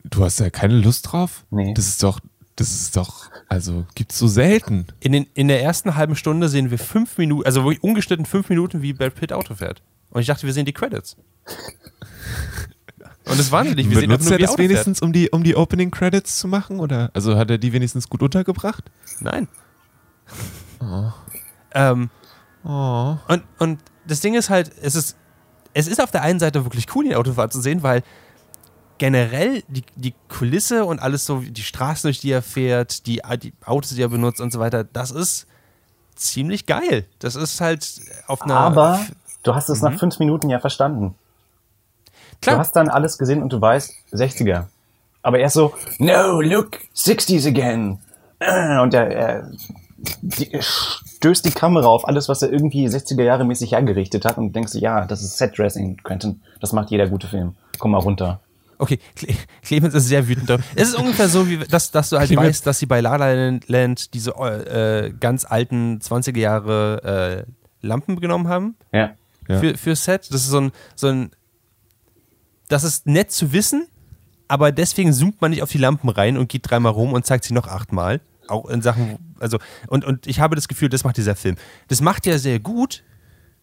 [0.05, 1.45] Du hast ja keine Lust drauf?
[1.51, 1.75] Nee.
[1.75, 2.21] Das ist doch,
[2.55, 4.87] das ist doch, also gibt's so selten.
[5.01, 8.49] In, den, in der ersten halben Stunde sehen wir fünf Minuten, also wirklich ungeschnitten fünf
[8.49, 9.83] Minuten, wie Brad Pitt Auto fährt.
[10.11, 11.17] Und ich dachte, wir sehen die Credits.
[13.31, 13.91] Und es wahnsinnig.
[13.91, 16.81] Wir sehen Nutzt er das wenigstens, um die, um die Opening Credits zu machen?
[16.81, 18.85] Oder also hat er die wenigstens gut untergebracht?
[19.21, 19.49] Nein.
[20.81, 21.13] Oh.
[21.73, 22.11] Ähm,
[22.65, 23.17] oh.
[23.29, 25.17] Und, und das Ding ist halt, es ist,
[25.75, 28.03] es ist auf der einen Seite wirklich cool, die Autofahrt zu sehen, weil
[28.99, 33.53] generell die, die Kulisse und alles so, die Straßen, durch die er fährt, die, die
[33.65, 35.47] Autos, die er benutzt und so weiter, das ist
[36.15, 37.07] ziemlich geil.
[37.19, 38.57] Das ist halt auf einer.
[38.57, 39.01] Aber
[39.43, 39.91] du hast es mhm.
[39.91, 41.15] nach fünf Minuten ja verstanden.
[42.41, 42.57] Klar.
[42.57, 44.65] Du hast dann alles gesehen und du weißt, 60er.
[45.23, 47.99] Aber er ist so, no, look, 60s again.
[48.41, 49.51] Und er, er
[50.23, 54.55] die, stößt die Kamera auf alles, was er irgendwie 60er Jahre mäßig hergerichtet hat und
[54.55, 56.41] denkst du, ja, das ist Set-Dressing, Quentin.
[56.61, 57.57] Das macht jeder gute Film.
[57.79, 58.41] Komm mal runter.
[58.79, 59.01] Okay,
[59.63, 60.63] Clemens ist sehr wütend.
[60.77, 62.49] es ist ungefähr so, wie dass, dass du halt Clemens.
[62.49, 68.21] weißt, dass sie bei La La Land diese äh, ganz alten 20er Jahre äh, Lampen
[68.21, 68.77] genommen haben.
[68.93, 69.15] Ja.
[69.47, 70.29] Für, für Set.
[70.31, 71.31] Das ist so ein, so ein.
[72.69, 73.87] Das ist nett zu wissen,
[74.47, 77.45] aber deswegen zoomt man nicht auf die Lampen rein und geht dreimal rum und zeigt
[77.45, 78.21] sie noch achtmal.
[78.47, 81.57] Auch in Sachen, also, und, und ich habe das Gefühl, das macht dieser Film.
[81.89, 83.05] Das macht ja sehr gut,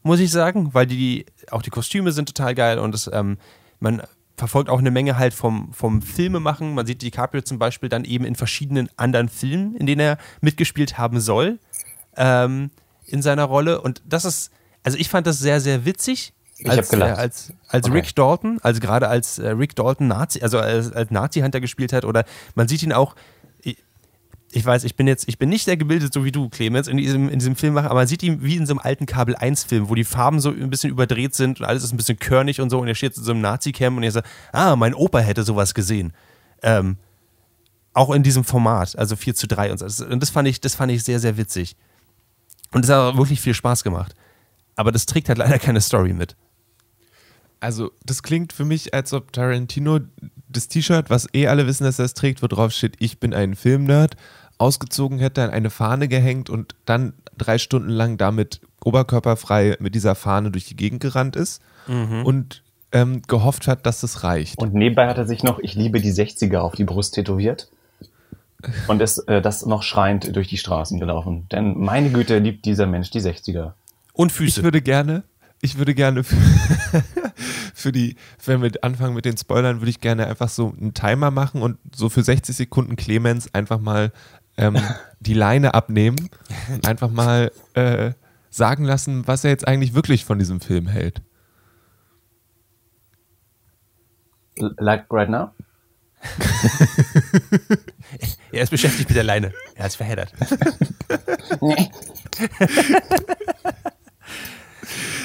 [0.03, 3.37] muss ich sagen, weil die, auch die Kostüme sind total geil und das, ähm,
[3.79, 4.03] man
[4.37, 6.73] verfolgt auch eine Menge halt vom, vom Filmemachen.
[6.73, 10.97] Man sieht DiCaprio zum Beispiel dann eben in verschiedenen anderen Filmen, in denen er mitgespielt
[10.97, 11.59] haben soll,
[12.17, 12.69] ähm,
[13.05, 13.81] in seiner Rolle.
[13.81, 14.51] Und das ist,
[14.83, 16.33] also ich fand das sehr, sehr witzig.
[16.57, 16.91] Ich als.
[16.93, 17.97] Äh, als, als Okay.
[17.97, 22.05] Rick Dalton, also gerade als äh, Rick Dalton Nazi, also als, als Nazi-Hunter gespielt hat,
[22.05, 22.23] oder
[22.55, 23.15] man sieht ihn auch,
[23.61, 23.77] ich,
[24.51, 26.97] ich weiß, ich bin jetzt, ich bin nicht sehr gebildet, so wie du, Clemens, in
[26.97, 29.89] diesem, in diesem Film, aber man sieht ihn wie in so einem alten Kabel 1-Film,
[29.89, 32.69] wo die Farben so ein bisschen überdreht sind und alles ist ein bisschen körnig und
[32.69, 35.43] so, und er steht in so einem Nazi-Camp und er sagt, ah, mein Opa hätte
[35.43, 36.13] sowas gesehen.
[36.63, 36.97] Ähm,
[37.93, 40.05] auch in diesem Format, also 4 zu 3 und so.
[40.05, 41.75] Und das fand ich, das fand ich sehr, sehr witzig.
[42.71, 44.15] Und es hat auch wirklich viel Spaß gemacht.
[44.75, 46.35] Aber das trägt halt leider keine Story mit.
[47.59, 49.99] Also, das klingt für mich, als ob Tarantino
[50.47, 53.33] das T-Shirt, was eh alle wissen, dass er es trägt, wo drauf steht, ich bin
[53.33, 54.15] ein Filmnerd,
[54.57, 60.15] ausgezogen hätte, an eine Fahne gehängt und dann drei Stunden lang damit oberkörperfrei mit dieser
[60.15, 64.57] Fahne durch die Gegend gerannt ist und ähm, gehofft hat, dass das reicht.
[64.57, 67.69] Und nebenbei hat er sich noch Ich liebe die 60er auf die Brust tätowiert.
[68.87, 71.45] Und ist äh, das noch schreiend durch die Straßen gelaufen.
[71.51, 73.73] Denn meine Güte liebt dieser Mensch die 60er.
[74.13, 74.63] Und ich Füße.
[74.63, 75.23] würde gerne,
[75.61, 76.35] ich würde gerne für,
[77.73, 78.15] für die,
[78.45, 81.77] wenn wir anfangen mit den Spoilern, würde ich gerne einfach so einen Timer machen und
[81.93, 84.11] so für 60 Sekunden Clemens einfach mal
[84.57, 84.77] ähm,
[85.19, 86.29] die Leine abnehmen
[86.73, 88.11] und einfach mal äh,
[88.49, 91.21] sagen lassen, was er jetzt eigentlich wirklich von diesem Film hält.
[94.57, 95.51] Like right now?
[98.51, 99.53] er ist beschäftigt mit der Leine.
[99.75, 100.33] Er hat es verheddert.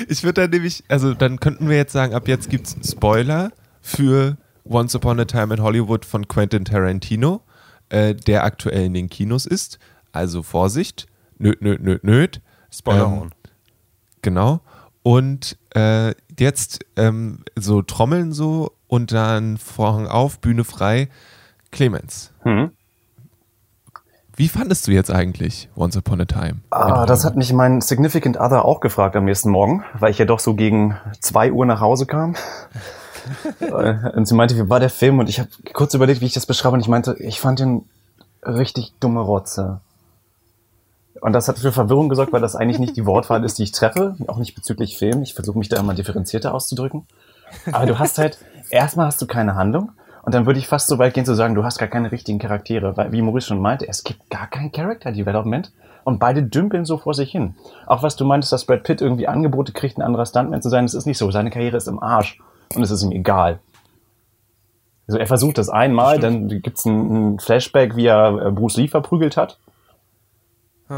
[0.08, 3.52] Ich würde dann nämlich, also dann könnten wir jetzt sagen, ab jetzt gibt es Spoiler
[3.80, 7.42] für Once Upon a Time in Hollywood von Quentin Tarantino,
[7.88, 9.78] äh, der aktuell in den Kinos ist.
[10.12, 11.06] Also Vorsicht,
[11.38, 12.40] nöt, nöt, nöt, nöt.
[12.70, 13.32] Spoilerhorn.
[14.22, 14.60] Genau.
[15.02, 21.08] Und äh, jetzt ähm, so Trommeln so und dann Vorhang auf, Bühne frei.
[21.70, 22.72] Clemens, Hm?
[24.40, 26.62] Wie fandest du jetzt eigentlich Once Upon a Time?
[26.70, 30.24] Ah, das hat mich mein Significant Other auch gefragt am nächsten Morgen, weil ich ja
[30.24, 32.34] doch so gegen zwei Uhr nach Hause kam.
[33.60, 35.18] Äh, und sie meinte, wie war der Film?
[35.18, 36.74] Und ich habe kurz überlegt, wie ich das beschreibe.
[36.74, 37.84] Und ich meinte, ich fand den
[38.42, 39.80] richtig dumme Rotze.
[41.20, 43.72] Und das hat für Verwirrung gesorgt, weil das eigentlich nicht die Wortwahl ist, die ich
[43.72, 44.16] treffe.
[44.26, 45.22] Auch nicht bezüglich Film.
[45.22, 47.06] Ich versuche mich da immer differenzierter auszudrücken.
[47.70, 48.38] Aber du hast halt,
[48.70, 49.92] erstmal hast du keine Handlung.
[50.30, 52.38] Und dann würde ich fast so weit gehen zu sagen, du hast gar keine richtigen
[52.38, 52.96] Charaktere.
[52.96, 55.72] Weil, wie Maurice schon meinte, es gibt gar kein Character Development.
[56.04, 57.56] Und beide dümpeln so vor sich hin.
[57.88, 60.84] Auch was du meintest, dass Brad Pitt irgendwie Angebote kriegt, ein anderer Stuntman zu sein,
[60.84, 61.32] das ist nicht so.
[61.32, 62.38] Seine Karriere ist im Arsch.
[62.76, 63.58] Und es ist ihm egal.
[65.08, 68.86] Also er versucht das einmal, dann gibt's ein, ein Flashback, wie er äh, Bruce Lee
[68.86, 69.58] verprügelt hat.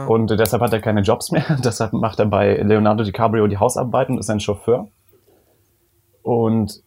[0.08, 1.56] Und äh, deshalb hat er keine Jobs mehr.
[1.64, 4.88] deshalb macht er bei Leonardo DiCaprio die Hausarbeiten und ist ein Chauffeur.
[6.20, 6.82] Und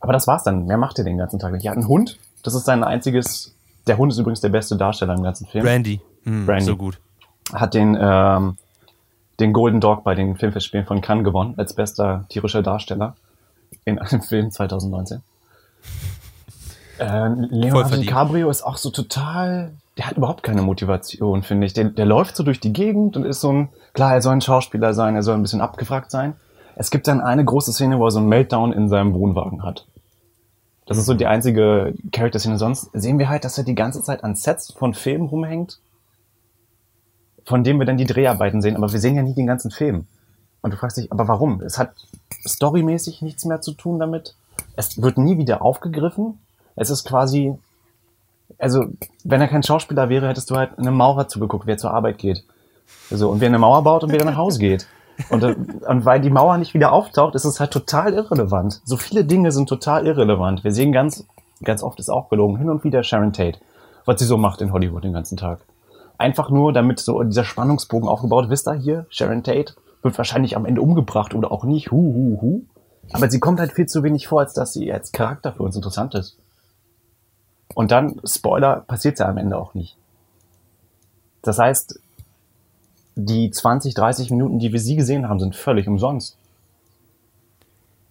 [0.00, 0.66] aber das war's dann.
[0.66, 1.64] Mehr macht er den ganzen Tag nicht.
[1.64, 2.18] Er hat einen Hund.
[2.42, 3.54] Das ist sein einziges.
[3.86, 5.64] Der Hund ist übrigens der beste Darsteller im ganzen Film.
[5.64, 6.00] Brandy.
[6.24, 6.64] Hm, Brandy.
[6.64, 6.98] So gut.
[7.52, 8.56] Hat den, ähm,
[9.40, 13.16] den Golden Dog bei den Filmfestspielen von Cannes gewonnen, als bester tierischer Darsteller
[13.84, 15.22] in einem Film 2019.
[16.96, 17.96] Äh, Leonardo.
[17.96, 21.72] DiCaprio ist auch so total, der hat überhaupt keine Motivation, finde ich.
[21.72, 24.40] Der, der läuft so durch die Gegend und ist so ein, klar, er soll ein
[24.40, 26.34] Schauspieler sein, er soll ein bisschen abgefragt sein.
[26.76, 29.86] Es gibt dann eine große Szene, wo er so einen Meltdown in seinem Wohnwagen hat.
[30.86, 32.58] Das ist so die einzige Charakterszene.
[32.58, 35.78] Sonst sehen wir halt, dass er die ganze Zeit an Sets von Filmen rumhängt,
[37.44, 40.06] von denen wir dann die Dreharbeiten sehen, aber wir sehen ja nie den ganzen Film.
[40.62, 41.60] Und du fragst dich, aber warum?
[41.60, 41.94] Es hat
[42.46, 44.34] storymäßig nichts mehr zu tun damit.
[44.76, 46.38] Es wird nie wieder aufgegriffen.
[46.76, 47.54] Es ist quasi,
[48.58, 48.86] also,
[49.24, 52.44] wenn er kein Schauspieler wäre, hättest du halt einem Maurer zugeguckt, wer zur Arbeit geht.
[53.10, 54.86] So, und wer eine Mauer baut und wer nach Hause geht.
[55.30, 58.80] Und, und weil die Mauer nicht wieder auftaucht, ist es halt total irrelevant.
[58.84, 60.64] So viele Dinge sind total irrelevant.
[60.64, 61.26] Wir sehen ganz,
[61.62, 63.58] ganz oft ist auch gelogen, hin und wieder Sharon Tate,
[64.04, 65.60] was sie so macht in Hollywood den ganzen Tag.
[66.18, 70.66] Einfach nur, damit so dieser Spannungsbogen aufgebaut, wisst ihr hier, Sharon Tate wird wahrscheinlich am
[70.66, 72.62] Ende umgebracht oder auch nicht, hu, hu, hu.
[73.12, 75.76] Aber sie kommt halt viel zu wenig vor, als dass sie als Charakter für uns
[75.76, 76.38] interessant ist.
[77.74, 79.96] Und dann, Spoiler, passiert ja am Ende auch nicht.
[81.42, 82.00] Das heißt,
[83.16, 86.36] die 20, 30 Minuten, die wir sie gesehen haben, sind völlig umsonst.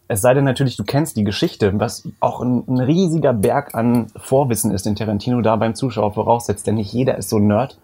[0.07, 4.07] Es sei denn natürlich, du kennst die Geschichte, was auch ein, ein riesiger Berg an
[4.15, 6.67] Vorwissen ist, den Tarantino da beim Zuschauer voraussetzt.
[6.67, 7.79] Denn nicht jeder ist so Nerd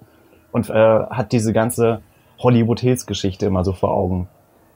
[0.52, 2.02] und äh, hat diese ganze
[2.40, 4.28] Hollywood Hills Geschichte immer so vor Augen,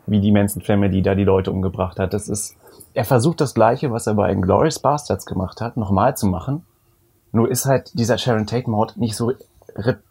[0.05, 2.13] wie die Manson Family da die Leute umgebracht hat.
[2.13, 2.55] Das ist,
[2.93, 6.65] er versucht das Gleiche, was er bei Inglourious Bastards gemacht hat, nochmal zu machen.
[7.31, 9.31] Nur ist halt dieser Sharon Tate Mord nicht so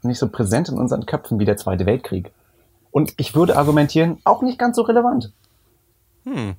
[0.03, 2.33] nicht so präsent in unseren Köpfen wie der Zweite Weltkrieg.
[2.90, 5.33] Und ich würde argumentieren, auch nicht ganz so relevant.
[6.25, 6.55] Hm.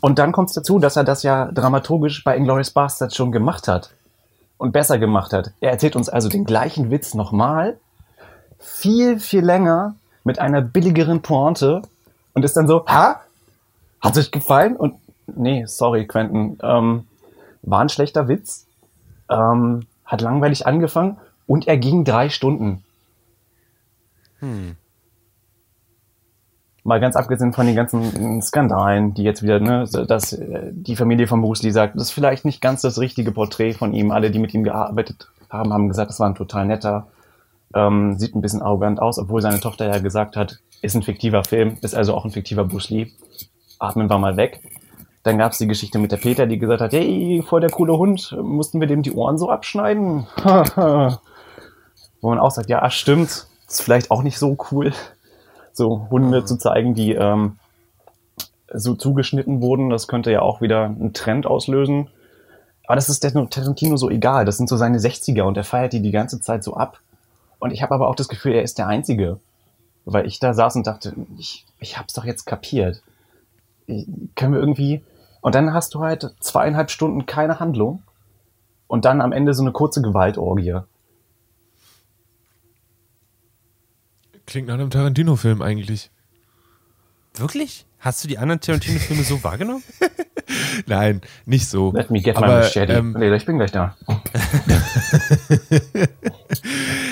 [0.00, 3.66] Und dann kommt es dazu, dass er das ja dramaturgisch bei Inglourious Bastards schon gemacht
[3.66, 3.90] hat.
[4.58, 5.52] Und besser gemacht hat.
[5.60, 7.78] Er erzählt uns also den gleichen Witz nochmal,
[8.58, 11.82] viel, viel länger, mit einer billigeren Pointe
[12.34, 13.20] und ist dann so, ha?
[14.00, 14.76] Hat euch gefallen?
[14.76, 14.96] Und
[15.28, 17.06] nee, sorry, Quentin, ähm,
[17.62, 18.66] war ein schlechter Witz,
[19.30, 22.82] ähm, hat langweilig angefangen und er ging drei Stunden.
[24.40, 24.76] Hm.
[26.84, 31.26] Mal ganz abgesehen von den ganzen Skandalen, die jetzt wieder, ne, dass äh, die Familie
[31.26, 34.12] von Bruce Lee sagt, das ist vielleicht nicht ganz das richtige Porträt von ihm.
[34.12, 37.08] Alle, die mit ihm gearbeitet haben, haben gesagt, das war ein total netter.
[37.74, 41.42] Ähm, sieht ein bisschen arrogant aus, obwohl seine Tochter ja gesagt hat, ist ein fiktiver
[41.42, 43.10] Film, ist also auch ein fiktiver Bruce Lee.
[43.80, 44.60] Atmen wir mal weg.
[45.26, 47.98] Dann gab es die Geschichte mit der Peter, die gesagt hat, hey, vor der coole
[47.98, 50.28] Hund, mussten wir dem die Ohren so abschneiden?
[52.20, 54.92] Wo man auch sagt, ja, stimmt, ist vielleicht auch nicht so cool,
[55.72, 57.56] so Hunde zu zeigen, die ähm,
[58.72, 59.90] so zugeschnitten wurden.
[59.90, 62.08] Das könnte ja auch wieder einen Trend auslösen.
[62.86, 64.44] Aber das ist der Tarantino so egal.
[64.44, 67.00] Das sind so seine 60er und er feiert die die ganze Zeit so ab.
[67.58, 69.40] Und ich habe aber auch das Gefühl, er ist der Einzige.
[70.04, 73.02] Weil ich da saß und dachte, ich, ich hab's doch jetzt kapiert.
[73.88, 75.02] Ich, können wir irgendwie.
[75.46, 78.02] Und dann hast du halt zweieinhalb Stunden keine Handlung
[78.88, 80.80] und dann am Ende so eine kurze Gewaltorgie.
[84.44, 86.10] Klingt nach einem Tarantino-Film eigentlich.
[87.36, 87.86] Wirklich?
[88.00, 89.84] Hast du die anderen Tarantino-Filme so wahrgenommen?
[90.86, 91.92] Nein, nicht so.
[91.92, 92.92] Let me get Aber, my machete.
[92.94, 93.96] Ähm, nee, ich bin gleich da.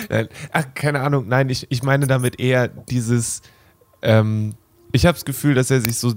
[0.09, 1.29] nein, ach, keine Ahnung.
[1.29, 3.43] Nein, ich, ich meine damit eher dieses.
[4.03, 4.55] Ähm,
[4.91, 6.15] ich habe das Gefühl, dass er sich so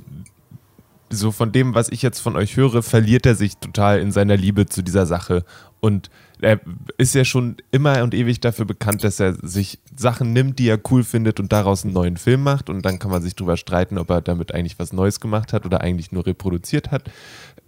[1.09, 4.37] so von dem, was ich jetzt von euch höre, verliert er sich total in seiner
[4.37, 5.45] Liebe zu dieser Sache.
[5.79, 6.09] Und
[6.41, 6.59] er
[6.97, 10.79] ist ja schon immer und ewig dafür bekannt, dass er sich Sachen nimmt, die er
[10.91, 12.69] cool findet und daraus einen neuen Film macht.
[12.69, 15.65] Und dann kann man sich drüber streiten, ob er damit eigentlich was Neues gemacht hat
[15.65, 17.09] oder eigentlich nur reproduziert hat.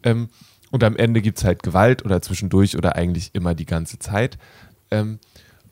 [0.03, 0.29] Ähm,
[0.71, 4.37] und am Ende gibt es halt Gewalt oder zwischendurch oder eigentlich immer die ganze Zeit.
[4.91, 5.19] Ähm,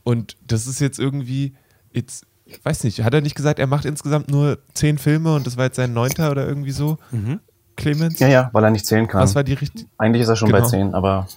[0.04, 1.54] und das ist jetzt irgendwie,
[1.92, 5.46] jetzt, ich weiß nicht, hat er nicht gesagt, er macht insgesamt nur zehn Filme und
[5.46, 6.98] das war jetzt sein neunter oder irgendwie so?
[7.12, 7.40] Mhm.
[7.78, 8.20] Clemens?
[8.20, 9.22] Ja, ja, weil er nicht zählen kann.
[9.22, 9.90] Was war die richtige?
[9.98, 10.62] Eigentlich ist er schon genau.
[10.62, 11.28] bei zehn, aber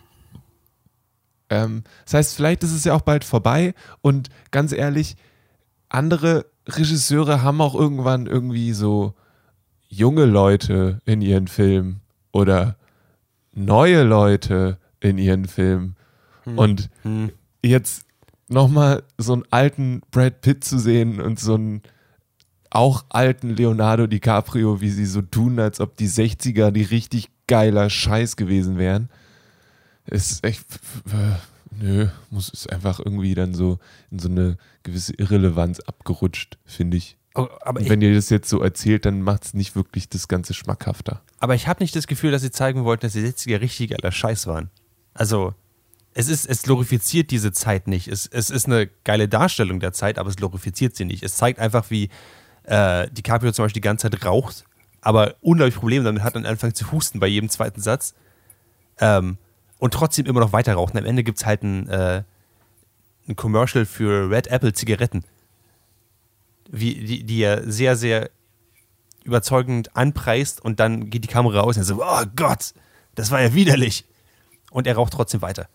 [1.50, 5.16] ähm, das heißt, vielleicht ist es ja auch bald vorbei und ganz ehrlich,
[5.88, 9.14] andere Regisseure haben auch irgendwann irgendwie so
[9.88, 12.00] junge Leute in ihren Filmen
[12.32, 12.76] oder
[13.52, 15.96] neue Leute in ihren Filmen.
[16.44, 16.58] Hm.
[16.58, 17.32] Und hm.
[17.64, 18.06] jetzt
[18.48, 21.82] nochmal so einen alten Brad Pitt zu sehen und so einen
[22.70, 27.90] auch alten Leonardo DiCaprio, wie sie so tun, als ob die 60er die richtig geiler
[27.90, 29.08] Scheiß gewesen wären
[30.10, 30.64] ist echt,
[31.70, 33.78] nö, muss ist einfach irgendwie dann so
[34.10, 37.16] in so eine gewisse Irrelevanz abgerutscht, finde ich.
[37.36, 40.52] Oh, aber wenn ihr das jetzt so erzählt, dann macht es nicht wirklich das Ganze
[40.52, 41.22] schmackhafter.
[41.38, 44.10] Aber ich habe nicht das Gefühl, dass sie zeigen wollten, dass die 60er richtig aller
[44.10, 44.70] Scheiß waren.
[45.14, 45.54] Also,
[46.12, 48.08] es ist, es glorifiziert diese Zeit nicht.
[48.08, 51.22] Es, es ist eine geile Darstellung der Zeit, aber es glorifiziert sie nicht.
[51.22, 52.10] Es zeigt einfach, wie
[52.64, 54.64] äh, DiCaprio zum Beispiel die ganze Zeit raucht,
[55.00, 58.14] aber unglaublich Probleme damit hat und anfängt zu husten bei jedem zweiten Satz.
[58.98, 59.38] Ähm,
[59.78, 60.98] und trotzdem immer noch weiter rauchen.
[60.98, 62.22] Am Ende gibt es halt ein, äh,
[63.26, 65.24] ein Commercial für Red Apple Zigaretten,
[66.68, 68.30] wie, die, die er sehr, sehr
[69.24, 72.74] überzeugend anpreist und dann geht die Kamera aus und er so, oh Gott,
[73.14, 74.04] das war ja widerlich.
[74.70, 75.68] Und er raucht trotzdem weiter.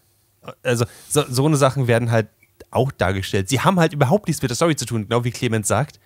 [0.63, 2.27] Also so, so eine Sachen werden halt
[2.71, 3.49] auch dargestellt.
[3.49, 5.99] Sie haben halt überhaupt nichts mit der Story zu tun, genau wie Clemens sagt.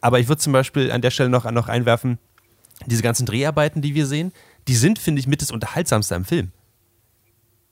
[0.00, 2.18] Aber ich würde zum Beispiel an der Stelle noch, noch einwerfen,
[2.86, 4.32] diese ganzen Dreharbeiten, die wir sehen,
[4.68, 6.52] die sind, finde ich, mit das Unterhaltsamste am Film.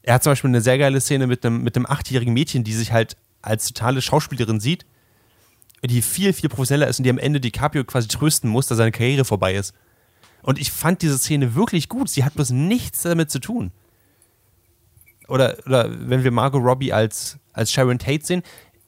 [0.02, 2.72] Er hat zum Beispiel eine sehr geile Szene mit einem, mit einem achtjährigen Mädchen, die
[2.72, 4.87] sich halt als totale Schauspielerin sieht,
[5.82, 8.92] die viel, viel professioneller ist und die am Ende DiCaprio quasi trösten muss, dass seine
[8.92, 9.74] Karriere vorbei ist.
[10.42, 12.08] Und ich fand diese Szene wirklich gut.
[12.08, 13.72] Sie hat bloß nichts damit zu tun.
[15.28, 18.42] Oder, oder wenn wir Margot Robbie als, als Sharon Tate sehen,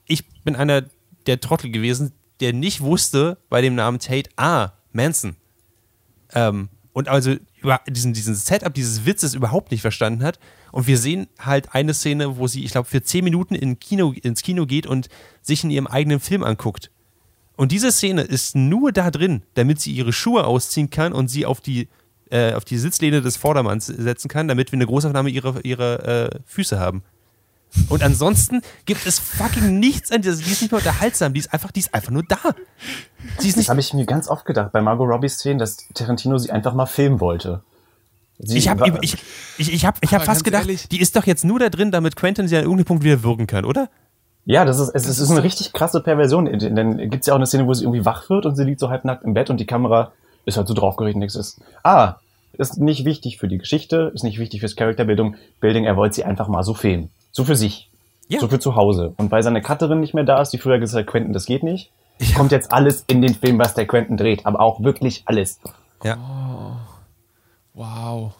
[0.07, 0.85] ich bin einer
[1.27, 5.37] der Trottel gewesen, der nicht wusste bei dem Namen Tate, ah, Manson.
[6.33, 10.39] Ähm, und also über diesen, diesen Setup dieses Witzes überhaupt nicht verstanden hat
[10.73, 14.13] und wir sehen halt eine Szene, wo sie, ich glaube, für zehn Minuten in Kino,
[14.13, 15.09] ins Kino geht und
[15.43, 16.91] sich in ihrem eigenen Film anguckt.
[17.57, 21.47] Und diese Szene ist nur da drin, damit sie ihre Schuhe ausziehen kann und sie
[21.47, 21.89] auf die,
[22.31, 26.41] äh, auf die Sitzlehne des Vordermanns setzen kann, damit wir eine Großaufnahme ihrer, ihrer äh,
[26.45, 27.03] Füße haben.
[27.89, 30.37] Und ansonsten gibt es fucking nichts an dieser.
[30.37, 32.39] Die ist nicht mehr unterhaltsam, die ist einfach, die ist einfach nur da.
[33.39, 35.77] Sie ist nicht das habe ich mir ganz oft gedacht bei Margot Robbie Szenen, dass
[35.95, 37.63] Tarantino sie einfach mal filmen wollte.
[38.39, 39.17] Sie ich habe ich,
[39.59, 41.91] ich, ich hab, ich hab fast gedacht, ehrlich, die ist doch jetzt nur da drin,
[41.91, 43.89] damit Quentin sie an irgendeinem Punkt wieder wirken kann, oder?
[44.45, 46.47] Ja, das ist, es, es ist eine richtig krasse Perversion.
[46.75, 48.79] Dann gibt es ja auch eine Szene, wo sie irgendwie wach wird und sie liegt
[48.81, 50.13] so halbnackt im Bett und die Kamera
[50.45, 51.61] ist halt so draufgerichtet, nichts ist.
[51.83, 52.17] Ah,
[52.53, 55.35] Ist nicht wichtig für die Geschichte, ist nicht wichtig fürs Charakterbildung.
[55.61, 57.11] Building, er wollte sie einfach mal so filmen.
[57.37, 57.91] So für sich.
[58.29, 58.41] Ja.
[58.41, 59.13] So für zu Hause.
[59.19, 61.63] Und weil seine Cutterin nicht mehr da ist, die früher gesagt hat, Quentin, das geht
[61.63, 62.35] nicht, ja.
[62.35, 64.47] kommt jetzt alles in den Film, was der Quentin dreht.
[64.47, 65.61] Aber auch wirklich alles.
[66.03, 66.17] Ja.
[66.17, 66.77] Oh.
[67.75, 68.33] Wow.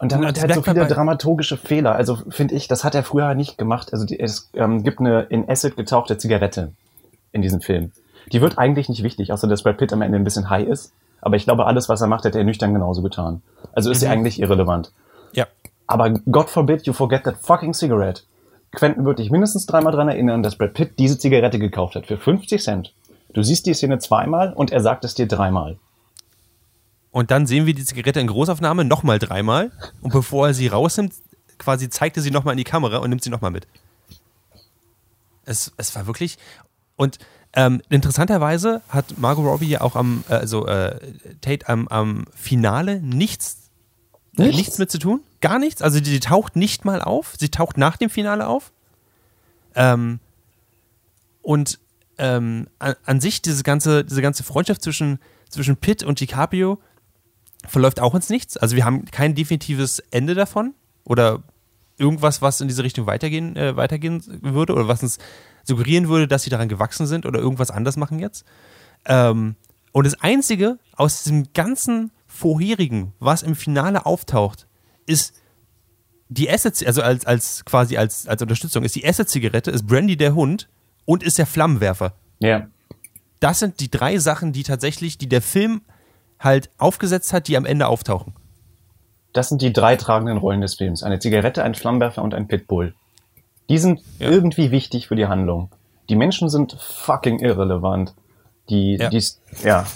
[0.00, 1.96] Und dann hat er halt so viele dramaturgische Fehler.
[1.96, 3.92] Also finde ich, das hat er früher nicht gemacht.
[3.92, 6.72] Also die, es ähm, gibt eine in Acid getauchte Zigarette
[7.32, 7.92] in diesem Film.
[8.32, 10.94] Die wird eigentlich nicht wichtig, außer dass Brad Pitt am Ende ein bisschen high ist.
[11.20, 13.42] Aber ich glaube, alles, was er macht, hätte er nüchtern genauso getan.
[13.74, 14.00] Also ist mhm.
[14.00, 14.92] sie eigentlich irrelevant.
[15.86, 18.22] Aber God forbid you forget that fucking cigarette.
[18.72, 22.18] Quentin wird dich mindestens dreimal dran erinnern, dass Brad Pitt diese Zigarette gekauft hat für
[22.18, 22.94] 50 Cent.
[23.32, 25.76] Du siehst die Szene zweimal und er sagt es dir dreimal.
[27.10, 29.70] Und dann sehen wir die Zigarette in Großaufnahme nochmal dreimal.
[30.02, 31.12] Und bevor er sie rausnimmt,
[31.58, 33.66] quasi zeigt er sie nochmal in die Kamera und nimmt sie nochmal mit.
[35.44, 36.38] Es, es war wirklich.
[36.96, 37.18] Und
[37.54, 40.98] ähm, interessanterweise hat Margot Robbie ja auch am, äh, also äh,
[41.40, 43.63] Tate am, am Finale nichts,
[44.38, 44.56] nichts?
[44.56, 45.20] nichts mit zu tun.
[45.40, 45.82] Gar nichts.
[45.82, 47.34] Also die, taucht nicht mal auf.
[47.38, 48.72] Sie taucht nach dem Finale auf.
[49.74, 50.20] Ähm,
[51.42, 51.78] und
[52.18, 55.18] ähm, an, an, sich diese ganze, diese ganze Freundschaft zwischen,
[55.48, 56.78] zwischen Pitt und DiCaprio
[57.66, 58.56] verläuft auch ins Nichts.
[58.56, 60.74] Also wir haben kein definitives Ende davon
[61.04, 61.42] oder
[61.98, 65.18] irgendwas, was in diese Richtung weitergehen, äh, weitergehen würde oder was uns
[65.64, 68.44] suggerieren würde, dass sie daran gewachsen sind oder irgendwas anders machen jetzt.
[69.06, 69.56] Ähm,
[69.92, 74.66] und das Einzige aus diesem ganzen vorherigen, was im Finale auftaucht,
[75.06, 75.34] ist
[76.28, 80.34] die Asset, also als, als quasi als, als Unterstützung, ist die Asset-Zigarette, ist Brandy der
[80.34, 80.68] Hund
[81.04, 82.14] und ist der Flammenwerfer.
[82.40, 82.66] Ja.
[83.40, 85.82] Das sind die drei Sachen, die tatsächlich, die der Film
[86.40, 88.34] halt aufgesetzt hat, die am Ende auftauchen.
[89.32, 91.02] Das sind die drei tragenden Rollen des Films.
[91.02, 92.94] Eine Zigarette, ein Flammenwerfer und ein Pitbull.
[93.68, 94.28] Die sind ja.
[94.28, 95.70] irgendwie wichtig für die Handlung.
[96.08, 98.14] Die Menschen sind fucking irrelevant.
[98.70, 99.08] Die, ja.
[99.08, 99.22] die,
[99.62, 99.86] ja.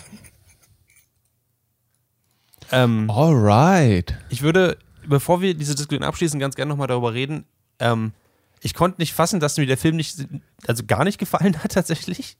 [2.72, 4.16] Ähm, Alright.
[4.28, 7.44] Ich würde, bevor wir diese Diskussion abschließen, ganz gerne nochmal darüber reden.
[7.78, 8.12] Ähm,
[8.60, 10.26] ich konnte nicht fassen, dass mir der Film nicht,
[10.66, 12.36] also gar nicht gefallen hat tatsächlich.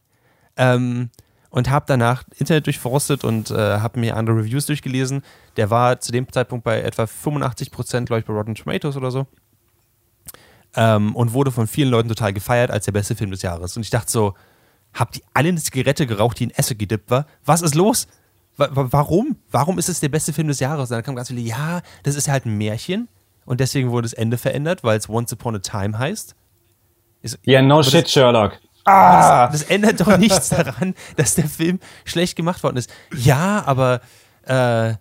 [0.57, 1.11] Ähm,
[1.51, 5.23] und habe danach Internet durchforstet und äh, habe mir andere Reviews durchgelesen.
[5.57, 9.11] Der war zu dem Zeitpunkt bei etwa 85 Prozent, glaube ich, bei Rotten Tomatoes oder
[9.11, 9.27] so.
[10.77, 13.77] Ähm, und wurde von vielen Leuten total gefeiert als der beste Film des Jahres.
[13.77, 14.35] Und ich dachte so,
[14.93, 17.27] habt ihr alle eine Zigarette geraucht, die in Essig gedippt war?
[17.47, 18.09] Was ist los?
[18.59, 19.37] Warum?
[19.51, 20.91] Warum ist es der beste Film des Jahres?
[20.91, 23.09] Und dann kam ganz viele, ja, das ist halt ein Märchen
[23.45, 26.35] und deswegen wurde das Ende verändert, weil es Once Upon a Time heißt.
[27.23, 28.59] Ja, yeah, no shit, Sherlock.
[28.85, 29.49] Ah.
[29.49, 32.91] Das, das, ändert doch nichts daran, dass der Film schlecht gemacht worden ist.
[33.15, 34.01] Ja, aber
[34.45, 34.95] äh,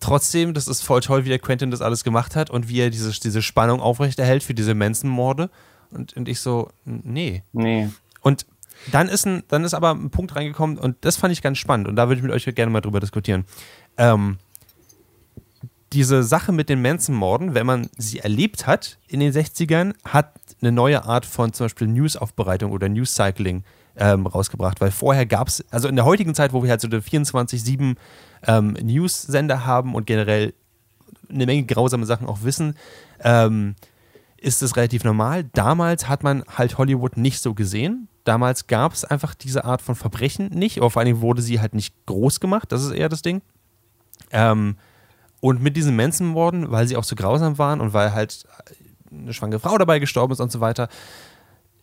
[0.00, 2.90] trotzdem, das ist voll toll, wie der Quentin das alles gemacht hat und wie er
[2.90, 5.50] diese, diese Spannung aufrechterhält für diese Manson-Morde.
[5.90, 7.42] Und, und ich so, nee.
[7.52, 7.88] Nee.
[8.20, 8.46] Und
[8.92, 11.88] dann ist, ein, dann ist aber ein Punkt reingekommen und das fand ich ganz spannend
[11.88, 13.44] und da würde ich mit euch gerne mal drüber diskutieren.
[13.96, 14.38] Ähm,
[15.92, 20.72] diese Sache mit den Manson-Morden, wenn man sie erlebt hat in den 60ern, hat eine
[20.72, 23.64] neue Art von zum Beispiel News-Aufbereitung oder News-Cycling
[23.96, 26.88] ähm, rausgebracht, weil vorher gab es, also in der heutigen Zeit, wo wir halt so
[26.88, 27.96] 24-7
[28.46, 30.52] ähm, News-Sender haben und generell
[31.30, 32.74] eine Menge grausame Sachen auch wissen,
[33.22, 33.74] ähm,
[34.36, 35.44] ist es relativ normal.
[35.52, 38.08] Damals hat man halt Hollywood nicht so gesehen.
[38.28, 41.72] Damals gab es einfach diese Art von Verbrechen nicht, aber vor Dingen wurde sie halt
[41.72, 43.40] nicht groß gemacht, das ist eher das Ding.
[44.32, 44.76] Ähm,
[45.40, 48.44] und mit diesen Manson-Morden, weil sie auch so grausam waren und weil halt
[49.10, 50.90] eine schwangere Frau dabei gestorben ist und so weiter,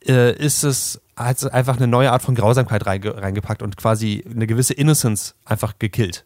[0.05, 4.45] äh, ist es halt einfach eine neue Art von Grausamkeit reinge reingepackt und quasi eine
[4.45, 6.25] gewisse Innocence einfach gekillt.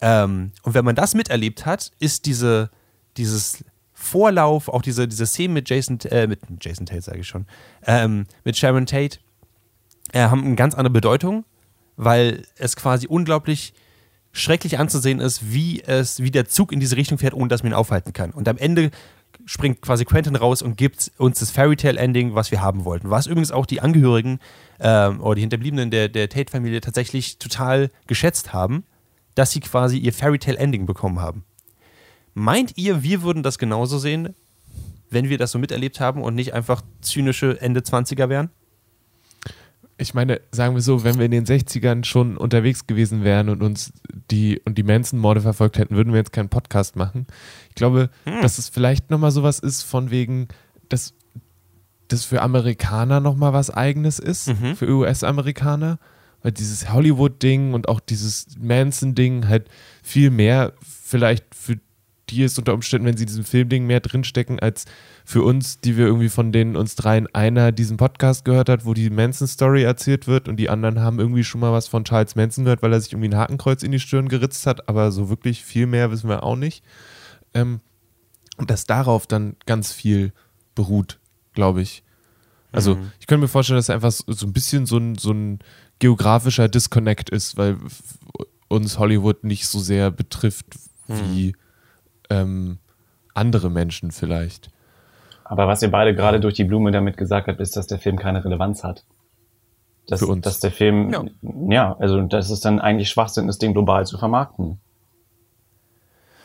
[0.00, 2.70] Ähm, und wenn man das miterlebt hat, ist diese,
[3.16, 3.64] dieses
[4.02, 7.46] Vorlauf, auch diese, diese Szenen mit Jason, äh, mit Jason Tate, sage ich schon,
[7.86, 9.18] ähm, mit Sharon Tate,
[10.12, 11.44] äh, haben eine ganz andere Bedeutung,
[11.96, 13.74] weil es quasi unglaublich
[14.32, 17.72] schrecklich anzusehen ist, wie es, wie der Zug in diese Richtung fährt, ohne dass man
[17.72, 18.32] ihn aufhalten kann.
[18.32, 18.90] Und am Ende
[19.44, 23.10] springt quasi Quentin raus und gibt uns das Fairy Tale Ending, was wir haben wollten.
[23.10, 24.40] Was übrigens auch die Angehörigen
[24.80, 28.84] ähm, oder die Hinterbliebenen der, der Tate-Familie tatsächlich total geschätzt haben,
[29.34, 31.44] dass sie quasi ihr Fairy Tale Ending bekommen haben.
[32.34, 34.34] Meint ihr, wir würden das genauso sehen,
[35.10, 38.50] wenn wir das so miterlebt haben und nicht einfach zynische Ende 20er wären?
[40.02, 43.62] ich meine, sagen wir so, wenn wir in den 60ern schon unterwegs gewesen wären und
[43.62, 43.92] uns
[44.30, 47.26] die und die Manson-Morde verfolgt hätten, würden wir jetzt keinen Podcast machen.
[47.68, 48.42] Ich glaube, hm.
[48.42, 50.48] dass es vielleicht nochmal sowas ist, von wegen,
[50.88, 51.14] dass
[52.08, 54.76] das für Amerikaner nochmal was Eigenes ist, mhm.
[54.76, 55.98] für US-Amerikaner,
[56.42, 59.68] weil dieses Hollywood-Ding und auch dieses Manson-Ding halt
[60.02, 61.78] viel mehr vielleicht für
[62.32, 64.86] die ist unter Umständen, wenn sie diesen Filmding mehr drinstecken, als
[65.24, 68.94] für uns, die wir irgendwie von denen uns dreien einer diesen Podcast gehört hat, wo
[68.94, 72.64] die Manson-Story erzählt wird und die anderen haben irgendwie schon mal was von Charles Manson
[72.64, 75.62] gehört, weil er sich irgendwie ein Hakenkreuz in die Stirn geritzt hat, aber so wirklich
[75.62, 76.82] viel mehr wissen wir auch nicht.
[77.52, 77.80] Ähm,
[78.56, 80.32] und dass darauf dann ganz viel
[80.74, 81.18] beruht,
[81.52, 82.02] glaube ich.
[82.72, 83.12] Also mhm.
[83.20, 85.58] ich könnte mir vorstellen, dass es einfach so ein bisschen so ein, so ein
[85.98, 87.76] geografischer Disconnect ist, weil
[88.68, 90.66] uns Hollywood nicht so sehr betrifft
[91.06, 91.61] wie mhm.
[92.32, 92.78] Ähm,
[93.34, 94.70] andere Menschen vielleicht.
[95.44, 98.18] Aber was ihr beide gerade durch die Blume damit gesagt habt, ist, dass der Film
[98.18, 99.04] keine Relevanz hat.
[100.06, 100.42] Dass, Für uns.
[100.42, 101.24] Dass der Film, ja.
[101.68, 104.80] ja, also dass es dann eigentlich Schwachsinn ist, den global zu vermarkten.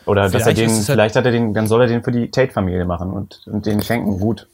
[0.06, 2.12] Oder vielleicht dass er den, halt vielleicht hat er den, dann soll er den für
[2.12, 4.18] die Tate-Familie machen und, und den schenken.
[4.18, 4.46] Gut,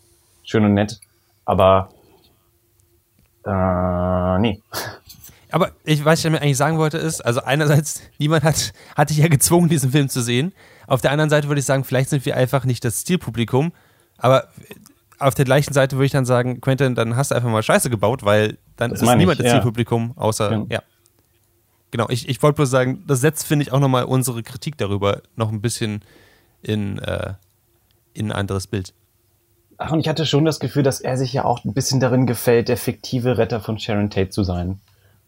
[0.43, 1.01] schön und nett.
[1.45, 1.91] Aber
[3.45, 4.63] äh, nee.
[5.51, 9.11] Aber ich weiß, was ich damit eigentlich sagen wollte, ist, also einerseits, niemand hat, hat
[9.11, 10.53] dich ja gezwungen, diesen Film zu sehen.
[10.87, 13.73] Auf der anderen Seite würde ich sagen, vielleicht sind wir einfach nicht das Zielpublikum.
[14.19, 14.49] Aber
[15.19, 17.91] auf der gleichen Seite würde ich dann sagen, Quentin, dann hast du einfach mal Scheiße
[17.91, 19.53] gebaut, weil dann das ist niemand ich, das ja.
[19.55, 20.65] Zielpublikum, außer, ja.
[20.69, 20.83] ja.
[21.91, 25.23] Genau, ich, ich wollte bloß sagen, das setzt, finde ich, auch nochmal unsere Kritik darüber
[25.37, 26.03] noch ein bisschen
[26.61, 27.35] in, äh,
[28.15, 28.93] in ein anderes Bild.
[29.79, 32.27] Ach, und ich hatte schon das Gefühl, dass er sich ja auch ein bisschen darin
[32.27, 34.81] gefällt, der fiktive Retter von Sharon Tate zu sein.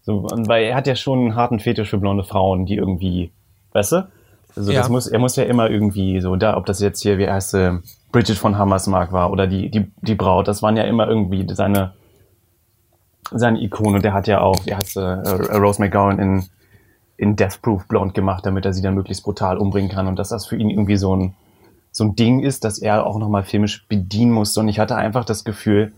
[0.02, 3.32] So, weil er hat ja schon einen harten Fetisch für blonde Frauen, die irgendwie,
[3.72, 4.08] weißt du?
[4.56, 4.80] Also ja.
[4.80, 7.50] das muss, er muss ja immer irgendwie so, da, ob das jetzt hier, wie heißt
[7.50, 11.46] sie, Bridget von Hammersmark war oder die, die, die Braut, das waren ja immer irgendwie
[11.52, 11.92] seine,
[13.30, 14.00] seine Ikone.
[14.00, 16.44] Der hat ja auch, wie heißt sie, äh, Rose McGowan in,
[17.18, 20.30] in Death Proof blond gemacht, damit er sie dann möglichst brutal umbringen kann und dass
[20.30, 21.34] das für ihn irgendwie so ein,
[21.92, 24.56] so ein Ding ist, dass er auch nochmal filmisch bedienen muss.
[24.56, 25.92] Und ich hatte einfach das Gefühl,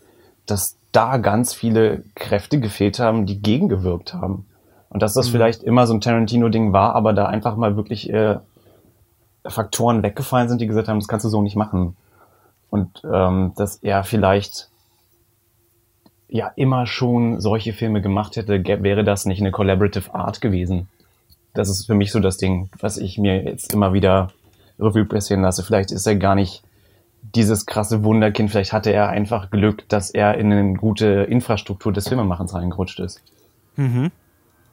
[0.46, 4.46] dass da ganz viele Kräfte gefehlt haben, die gegengewirkt haben.
[4.90, 5.32] Und dass das mhm.
[5.32, 8.38] vielleicht immer so ein Tarantino-Ding war, aber da einfach mal wirklich äh,
[9.46, 11.96] Faktoren weggefallen sind, die gesagt haben, das kannst du so nicht machen.
[12.70, 14.68] Und ähm, dass er vielleicht
[16.28, 20.88] ja immer schon solche Filme gemacht hätte, wäre das nicht eine Collaborative Art gewesen.
[21.54, 24.30] Das ist für mich so das Ding, was ich mir jetzt immer wieder
[24.78, 25.62] Revue passieren lasse.
[25.62, 26.62] Vielleicht ist er gar nicht
[27.34, 32.08] dieses krasse Wunderkind, vielleicht hatte er einfach Glück, dass er in eine gute Infrastruktur des
[32.08, 33.22] Filmemachens reingerutscht ist.
[33.76, 34.10] Mhm.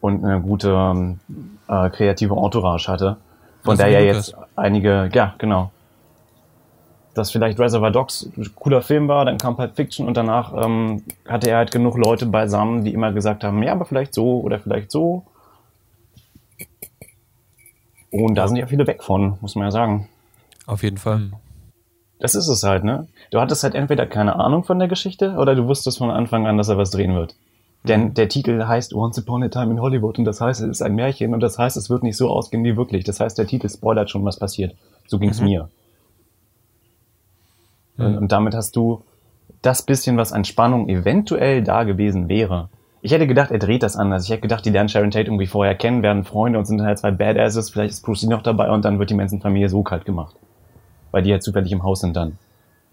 [0.06, 1.20] Und eine gute ähm,
[1.68, 3.18] äh, kreative Entourage hatte,
[3.64, 5.72] von der ja jetzt einige, ja, genau.
[7.16, 11.02] Dass vielleicht Reservoir Dogs ein cooler Film war, dann kam Pulp Fiction und danach ähm,
[11.28, 14.60] hatte er halt genug Leute beisammen, die immer gesagt haben, ja, aber vielleicht so oder
[14.60, 15.26] vielleicht so.
[18.12, 20.08] Und da sind ja viele weg von, muss man ja sagen.
[20.68, 21.32] Auf jeden Fall.
[22.20, 23.08] Das ist es halt, ne?
[23.32, 26.58] Du hattest halt entweder keine Ahnung von der Geschichte oder du wusstest von Anfang an,
[26.60, 27.36] dass er was drehen wird.
[27.88, 30.82] Denn der Titel heißt Once Upon a Time in Hollywood und das heißt, es ist
[30.82, 33.04] ein Märchen und das heißt, es wird nicht so ausgehen wie wirklich.
[33.04, 34.76] Das heißt, der Titel spoilert schon, was passiert.
[35.08, 35.46] So ging's mhm.
[35.46, 35.70] mir.
[37.98, 38.18] Mhm.
[38.18, 39.02] Und damit hast du
[39.62, 42.70] das bisschen, was an Spannung eventuell da gewesen wäre.
[43.02, 44.24] Ich hätte gedacht, er dreht das anders.
[44.24, 46.88] Ich hätte gedacht, die lernen Sharon Tate irgendwie vorher kennen, werden Freunde und sind dann
[46.88, 47.70] halt zwei Badasses.
[47.70, 50.36] Vielleicht ist Bruce Lee noch dabei und dann wird die Manson-Familie so kalt gemacht
[51.16, 52.38] weil die halt zufällig im Haus sind dann.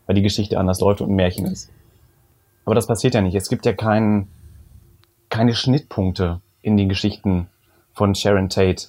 [0.06, 1.72] Weil die Geschichte anders läuft und ein Märchen ist.
[2.64, 3.34] Aber das passiert ja nicht.
[3.34, 4.28] Es gibt ja kein,
[5.32, 7.48] keine Schnittpunkte in den Geschichten
[7.94, 8.88] von Sharon Tate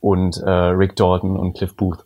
[0.00, 2.04] und äh, Rick Dalton und Cliff Booth.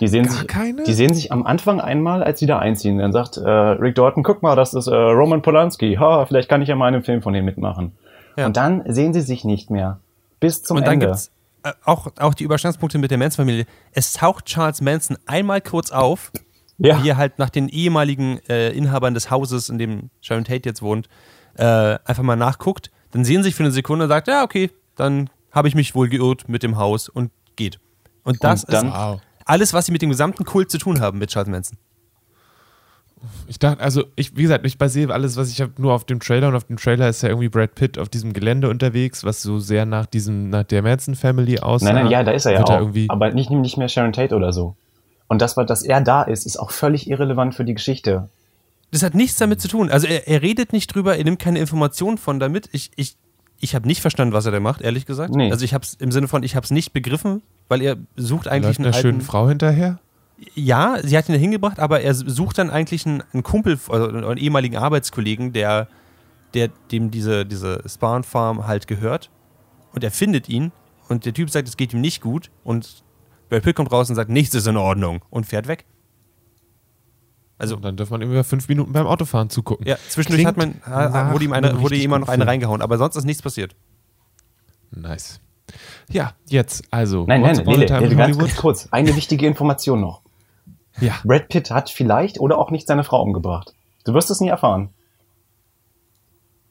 [0.00, 0.82] Die sehen, Gar sich, keine?
[0.84, 2.98] die sehen sich am Anfang einmal, als sie da einziehen.
[2.98, 5.94] Dann sagt äh, Rick Dalton, guck mal, das ist äh, Roman Polanski.
[5.94, 7.92] Ha, vielleicht kann ich ja mal einen Film von ihm mitmachen.
[8.36, 8.46] Ja.
[8.46, 10.00] Und dann sehen sie sich nicht mehr.
[10.38, 11.06] Bis zum und dann Ende.
[11.06, 11.30] Gibt's,
[11.62, 13.64] äh, auch, auch die Überschneidungspunkte mit der Manson-Familie.
[13.92, 16.32] Es taucht Charles Manson einmal kurz auf,
[16.76, 17.02] ja.
[17.02, 20.82] wie er halt nach den ehemaligen äh, Inhabern des Hauses, in dem Sharon Tate jetzt
[20.82, 21.08] wohnt,
[21.56, 22.90] äh, einfach mal nachguckt.
[23.12, 25.94] Dann sehen sie sich für eine Sekunde und sagt, ja, okay, dann habe ich mich
[25.94, 27.78] wohl geirrt mit dem Haus und geht.
[28.24, 29.20] Und das und dann, ist wow.
[29.44, 31.78] alles, was sie mit dem gesamten Kult zu tun haben mit Charles Manson.
[33.46, 36.18] Ich dachte, also ich, wie gesagt, ich basiere alles, was ich habe, nur auf dem
[36.18, 39.42] Trailer und auf dem Trailer ist ja irgendwie Brad Pitt auf diesem Gelände unterwegs, was
[39.42, 41.92] so sehr nach diesem, nach der Manson Family aussah.
[41.92, 42.90] Nein, nein, ja, da ist er ja auch.
[43.08, 44.74] aber nicht, nicht mehr Sharon Tate oder so.
[45.28, 48.28] Und das, dass er da ist, ist auch völlig irrelevant für die Geschichte.
[48.92, 49.90] Das hat nichts damit zu tun.
[49.90, 52.68] Also er, er redet nicht drüber, er nimmt keine Informationen von damit.
[52.72, 53.16] Ich, ich,
[53.58, 55.34] ich habe nicht verstanden, was er da macht, ehrlich gesagt.
[55.34, 55.50] Nee.
[55.50, 58.46] Also ich habe es im Sinne von, ich habe es nicht begriffen, weil er sucht
[58.46, 59.98] eigentlich Läuft einer schönen Frau hinterher
[60.54, 64.08] ja, sie hat ihn da hingebracht, aber er sucht dann eigentlich einen, einen Kumpel, also
[64.08, 65.88] einen ehemaligen Arbeitskollegen, der,
[66.54, 69.30] der dem diese, diese Spawn Farm halt gehört.
[69.94, 70.72] Und er findet ihn
[71.08, 72.50] und der Typ sagt, es geht ihm nicht gut.
[72.64, 73.04] Und
[73.48, 75.84] Brad Pitt kommt raus und sagt, nichts ist in Ordnung und fährt weg.
[77.62, 79.86] Also, und dann darf man immer fünf Minuten beim Autofahren zugucken.
[79.86, 80.74] Ja, zwischendurch hat man,
[81.32, 83.76] wurde ihm, eine, wurde jemand noch eine reingehauen, aber sonst ist nichts passiert.
[84.90, 85.40] Nice.
[86.10, 87.24] Ja, jetzt, also.
[87.28, 88.88] Nein, nein, Lele, Lele, ganz kurz, kurz.
[88.90, 90.22] Eine wichtige Information noch.
[91.00, 91.14] Ja.
[91.24, 93.72] Brad Pitt hat vielleicht oder auch nicht seine Frau umgebracht.
[94.04, 94.90] Du wirst es nie erfahren.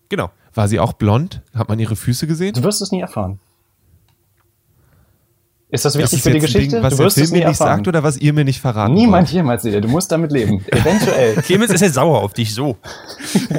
[0.09, 0.29] Genau.
[0.53, 1.41] War sie auch blond?
[1.55, 2.53] Hat man ihre Füße gesehen?
[2.53, 3.39] Du wirst es nie erfahren.
[5.71, 6.75] Ist das Das wichtig ist für die Geschichte?
[6.75, 7.77] Ding, was du der wirst Film es nie mir nicht erfahren.
[7.77, 9.33] sagt oder was ihr mir nicht verraten Niemand wollt?
[9.33, 9.79] jemals dir.
[9.81, 10.63] Du musst damit leben.
[10.71, 11.35] Eventuell.
[11.35, 12.77] Clemens ist ja sauer auf dich, so.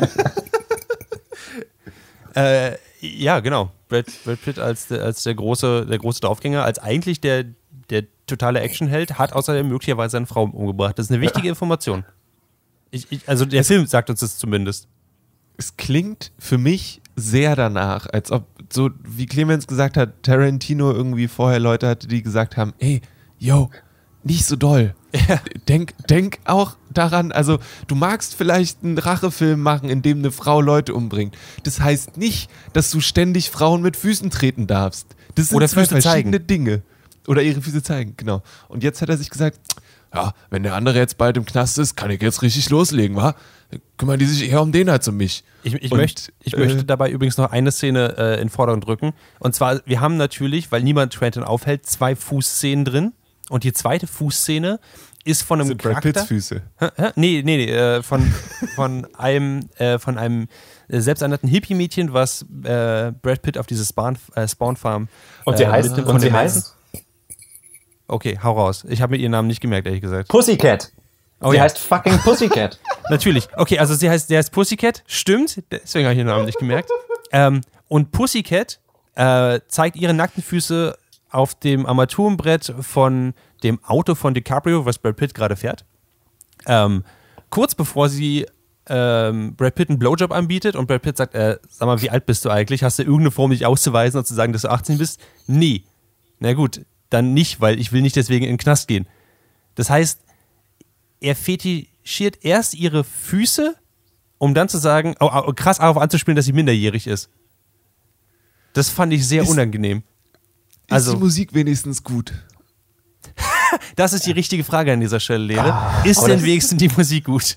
[2.35, 3.71] äh, ja, genau.
[3.89, 7.45] Brad, Brad Pitt als, der- als der große, der große Draufgänger, als eigentlich der,
[7.91, 10.99] der totale Actionheld, hat außerdem möglicherweise seine Frau umgebracht.
[10.99, 12.05] Das ist eine wichtige Information.
[12.91, 14.89] Ich, ich, also der Film sagt uns das zumindest.
[15.57, 21.29] Es klingt für mich sehr danach, als ob, so wie Clemens gesagt hat, Tarantino irgendwie
[21.29, 23.03] vorher Leute hatte, die gesagt haben, ey,
[23.39, 23.71] yo,
[24.25, 24.95] nicht so doll.
[25.69, 30.61] Denk, denk auch daran, also du magst vielleicht einen Rachefilm machen, in dem eine Frau
[30.61, 31.37] Leute umbringt.
[31.65, 35.07] Das heißt nicht, dass du ständig Frauen mit Füßen treten darfst.
[35.35, 36.47] Das sind Oder zwei Füße verschiedene zeigen.
[36.47, 36.83] Dinge.
[37.27, 38.43] Oder ihre Füße zeigen, genau.
[38.69, 39.59] Und jetzt hat er sich gesagt,
[40.15, 43.35] ja, wenn der andere jetzt bald im Knast ist, kann ich jetzt richtig loslegen, wa?
[43.97, 45.45] Kümmern die sich eher um den als um mich.
[45.63, 48.87] Ich, ich, Und, möchte, ich äh, möchte dabei übrigens noch eine Szene äh, in Vordergrund
[48.87, 49.13] drücken.
[49.39, 53.13] Und zwar, wir haben natürlich, weil niemand Trenton aufhält, zwei Fußszenen drin.
[53.49, 54.79] Und die zweite Fußszene
[55.25, 56.13] ist von einem sind Brad Charakter.
[56.13, 56.63] Pitts Füße.
[56.79, 56.89] Hä?
[56.97, 57.11] Hä?
[57.15, 58.23] Nee, nee, nee, äh, von,
[58.75, 60.49] von einem, äh, von einem
[60.89, 65.09] äh, selbsternannten Hippie-Mädchen, was äh, Brad Pitt auf diese Spawn, äh, Spawn Farm
[65.45, 66.75] Und sie äh, heißt, und sie heißt
[68.13, 68.85] Okay, hau raus.
[68.91, 70.29] Ich habe mir ihren Namen nicht gemerkt, ehrlich gesagt.
[70.29, 70.93] Pussycat.
[71.41, 71.63] Oh sie ja.
[71.63, 72.79] heißt fucking Pussycat.
[73.09, 73.49] Natürlich.
[73.57, 76.91] Okay, also sie heißt, der heißt Pussycat, stimmt, deswegen habe ich ihren Namen nicht gemerkt.
[77.33, 78.81] Ähm, und Pussycat
[79.15, 80.95] äh, zeigt ihre nackten Füße
[81.31, 83.33] auf dem Armaturenbrett von
[83.63, 85.87] dem Auto von DiCaprio, was Brad Pitt gerade fährt.
[86.67, 87.05] Ähm,
[87.49, 88.45] kurz bevor sie
[88.89, 92.27] ähm, Brad Pitt einen Blowjob anbietet und Brad Pitt sagt, äh, sag mal, wie alt
[92.27, 92.85] bist du eigentlich?
[92.85, 95.19] Hast du irgendeine Form, dich auszuweisen und zu sagen, dass du 18 bist?
[95.47, 95.85] Nee.
[96.41, 96.83] Na gut,
[97.13, 99.07] dann nicht, weil ich will nicht deswegen in den Knast gehen.
[99.75, 100.21] Das heißt,
[101.21, 103.75] er fetischiert erst ihre Füße,
[104.39, 107.31] um dann zu sagen, oh, oh, krass darauf anzuspielen, dass sie minderjährig ist.
[108.73, 109.99] Das fand ich sehr Ist- unangenehm.
[110.87, 112.33] Ist Also, die Musik wenigstens gut?
[113.97, 115.79] das ist die richtige Frage an dieser Stelle, Lehre.
[116.05, 117.57] ist aber denn wenigstens die Musik gut?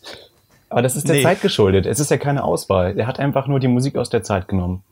[0.69, 1.23] Aber das ist der Nee.
[1.23, 1.85] Zeit geschuldet.
[1.85, 2.97] Es ist ja keine Auswahl.
[2.97, 4.83] Er hat einfach nur die Musik aus der Zeit genommen.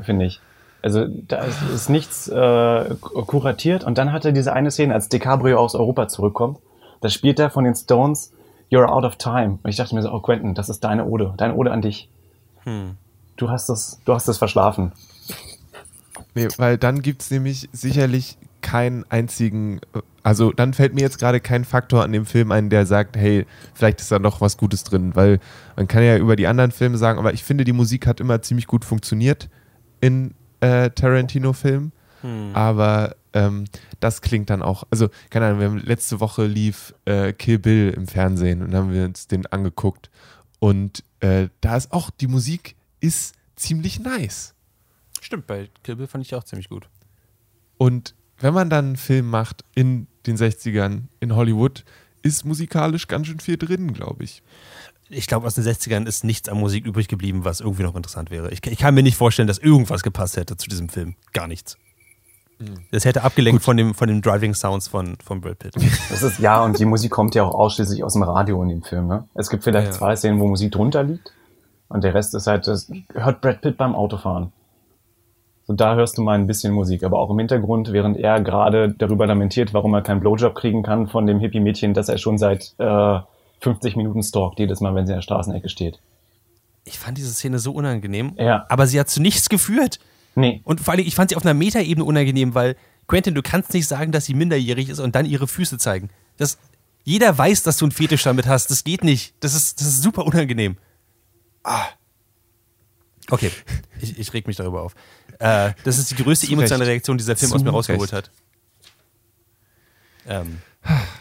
[0.00, 0.40] Finde ich.
[0.84, 3.84] Also da ist, ist nichts äh, kuratiert.
[3.84, 6.58] Und dann hat er diese eine Szene, als DiCaprio aus Europa zurückkommt.
[7.00, 8.34] Da spielt er von den Stones
[8.70, 9.58] You're Out of Time.
[9.62, 11.32] Und ich dachte mir so, oh Quentin, das ist deine Ode.
[11.38, 12.10] Deine Ode an dich.
[13.36, 14.92] Du hast das, du hast das verschlafen.
[16.34, 19.80] Nee, weil dann gibt es nämlich sicherlich keinen einzigen,
[20.22, 23.46] also dann fällt mir jetzt gerade kein Faktor an dem Film ein, der sagt, hey,
[23.72, 25.40] vielleicht ist da noch was Gutes drin, weil
[25.76, 28.42] man kann ja über die anderen Filme sagen, aber ich finde, die Musik hat immer
[28.42, 29.48] ziemlich gut funktioniert
[30.00, 30.34] in
[30.64, 31.92] äh, Tarantino-Filmen,
[32.54, 33.66] aber ähm,
[34.00, 37.90] das klingt dann auch, also keine Ahnung, wir haben letzte Woche lief äh, Kill Bill
[37.90, 40.10] im Fernsehen und haben wir uns den angeguckt
[40.58, 44.54] und äh, da ist auch, die Musik ist ziemlich nice.
[45.20, 46.88] Stimmt, bei Kill Bill fand ich auch ziemlich gut.
[47.76, 51.84] Und wenn man dann einen Film macht in den 60ern in Hollywood,
[52.22, 54.42] ist musikalisch ganz schön viel drin, glaube ich.
[55.10, 58.30] Ich glaube, aus den 60ern ist nichts an Musik übrig geblieben, was irgendwie noch interessant
[58.30, 58.50] wäre.
[58.50, 61.14] Ich, ich kann mir nicht vorstellen, dass irgendwas gepasst hätte zu diesem Film.
[61.32, 61.76] Gar nichts.
[62.92, 65.74] Das hätte abgelenkt von dem, von den Driving Sounds von, von Brad Pitt.
[66.08, 68.82] Das ist, ja, und die Musik kommt ja auch ausschließlich aus dem Radio in dem
[68.82, 69.08] Film.
[69.08, 69.28] Ne?
[69.34, 69.92] Es gibt vielleicht Ja.
[69.92, 71.32] zwei Szenen, wo Musik drunter liegt.
[71.88, 74.52] Und der Rest ist halt, das hört Brad Pitt beim Autofahren.
[75.66, 78.94] So, da hörst du mal ein bisschen Musik, aber auch im Hintergrund, während er gerade
[78.96, 82.74] darüber lamentiert, warum er keinen Blowjob kriegen kann von dem Hippie-Mädchen, das er schon seit
[82.78, 83.18] äh,
[83.64, 85.98] 50 Minuten stalkt, jedes Mal, wenn sie in der Straßenecke steht.
[86.84, 88.66] Ich fand diese Szene so unangenehm, Ja.
[88.68, 89.98] aber sie hat zu nichts geführt.
[90.36, 93.72] Nee, Und vor allem, ich fand sie auf einer Metaebene unangenehm, weil, Quentin, du kannst
[93.72, 96.10] nicht sagen, dass sie minderjährig ist und dann ihre Füße zeigen.
[96.36, 96.58] Das,
[97.04, 98.70] jeder weiß, dass du einen Fetisch damit hast.
[98.70, 99.34] Das geht nicht.
[99.40, 100.76] Das ist, das ist super unangenehm.
[101.62, 101.84] Ah.
[103.30, 103.50] Okay,
[104.00, 104.94] ich, ich reg mich darüber auf.
[105.38, 106.86] Äh, das ist die größte emotionale.
[106.90, 108.28] Reaktion, die dieser Film aus Zu mir rausgeholt Recht.
[108.28, 108.30] hat.
[110.26, 110.58] Ähm,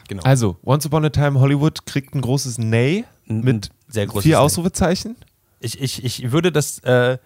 [0.07, 0.23] genau.
[0.23, 4.41] Also, Once Upon a Time Hollywood kriegt ein großes Nay mit sehr großes vier.
[4.41, 5.15] Ausrufezeichen.
[5.59, 7.17] Ich, ich, ich würde das, äh,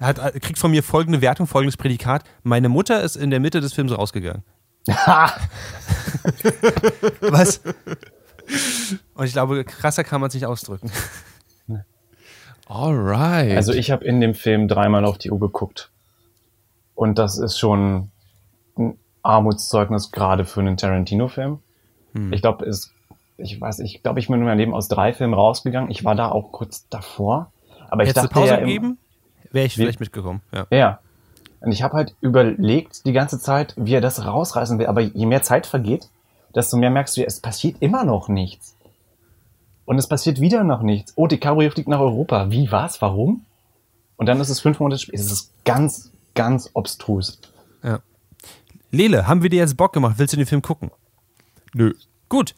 [0.00, 2.24] hat, kriegt von mir folgende Wertung, folgendes Prädikat.
[2.42, 4.42] Meine Mutter ist in der Mitte des Films rausgegangen.
[7.20, 7.60] Was?
[9.14, 10.90] Und ich glaube, krasser kann man es nicht ausdrücken.
[12.66, 13.56] Alright.
[13.56, 15.90] Also ich habe in dem Film dreimal auf die Uhr geguckt.
[16.94, 18.10] Und das ist schon
[18.78, 21.58] ein Armutszeugnis gerade für einen Tarantino-Film.
[22.14, 22.32] Hm.
[22.32, 22.92] Ich glaube, es,
[23.36, 25.90] ich weiß, ich glaube, ich bin in meinem Leben aus drei Filmen rausgegangen.
[25.90, 27.50] Ich war da auch kurz davor.
[27.90, 28.98] Aber ich Hättest du dachte Pause ja, gegeben,
[29.52, 30.40] wäre ich vielleicht mitgekommen.
[30.52, 30.66] Ja.
[30.70, 30.98] Ja.
[31.60, 34.86] Und ich habe halt überlegt die ganze Zeit, wie er das rausreißen will.
[34.86, 36.08] Aber je mehr Zeit vergeht,
[36.54, 38.76] desto mehr merkst du, es passiert immer noch nichts.
[39.86, 41.12] Und es passiert wieder noch nichts.
[41.16, 42.50] Oh, DiCaprio fliegt nach Europa.
[42.50, 43.44] Wie, was, warum?
[44.16, 45.22] Und dann ist es fünf Monate später.
[45.22, 47.40] Es ist ganz, ganz obstrus.
[47.82, 48.00] Ja.
[48.90, 50.14] Lele, haben wir dir jetzt Bock gemacht?
[50.18, 50.90] Willst du den Film gucken?
[51.74, 51.92] Nö.
[52.28, 52.54] Gut.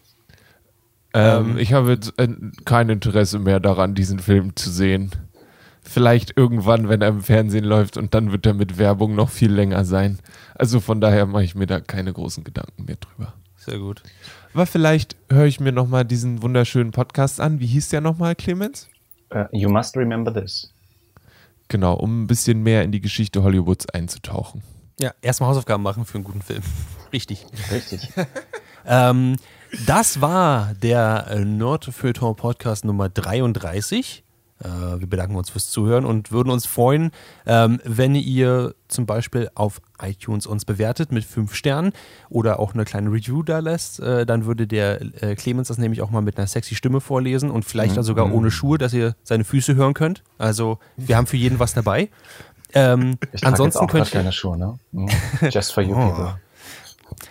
[1.15, 2.29] Ähm, ähm, ich habe jetzt äh,
[2.65, 5.11] kein Interesse mehr daran, diesen Film zu sehen.
[5.83, 9.53] Vielleicht irgendwann, wenn er im Fernsehen läuft und dann wird er mit Werbung noch viel
[9.53, 10.19] länger sein.
[10.55, 13.35] Also von daher mache ich mir da keine großen Gedanken mehr drüber.
[13.57, 14.03] Sehr gut.
[14.53, 17.61] Aber vielleicht höre ich mir nochmal diesen wunderschönen Podcast an.
[17.61, 18.89] Wie hieß der nochmal, Clemens?
[19.35, 20.73] Uh, you must remember this.
[21.69, 24.63] Genau, um ein bisschen mehr in die Geschichte Hollywoods einzutauchen.
[25.01, 26.63] Ja, erstmal Hausaufgaben machen für einen guten Film.
[27.13, 27.45] Richtig.
[27.71, 28.09] Richtig.
[28.87, 29.37] ähm,
[29.87, 34.25] das war der Nordfeuilleton Podcast Nummer 33.
[34.59, 37.11] Äh, wir bedanken uns fürs Zuhören und würden uns freuen,
[37.45, 41.93] ähm, wenn ihr zum Beispiel auf iTunes uns bewertet mit fünf Sternen
[42.31, 44.01] oder auch eine kleine Review da lässt.
[44.01, 47.51] Äh, dann würde der äh, Clemens das nämlich auch mal mit einer sexy Stimme vorlesen
[47.51, 48.03] und vielleicht mhm.
[48.03, 50.23] sogar ohne Schuhe, dass ihr seine Füße hören könnt.
[50.39, 52.09] Also wir haben für jeden was dabei.
[52.73, 54.79] Ähm, ich ansonsten jetzt auch könnt ihr keine Schuhe, ne?
[54.93, 55.09] Mhm.
[55.51, 56.09] Just for you oh.
[56.09, 56.35] people.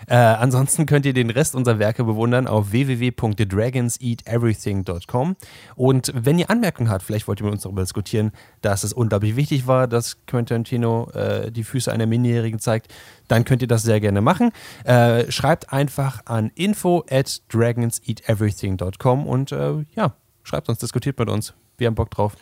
[0.07, 5.35] Äh, ansonsten könnt ihr den Rest unserer Werke bewundern auf www.thedragonseateverything.com.
[5.75, 8.31] Und wenn ihr Anmerkungen habt, vielleicht wollt ihr mit uns darüber diskutieren,
[8.61, 12.93] dass es unglaublich wichtig war, dass Quentin Tarantino äh, die Füße einer Minijährigen zeigt,
[13.27, 14.51] dann könnt ihr das sehr gerne machen.
[14.83, 21.53] Äh, schreibt einfach an info at dragonseateverything.com und äh, ja, schreibt uns, diskutiert mit uns.
[21.77, 22.35] Wir haben Bock drauf.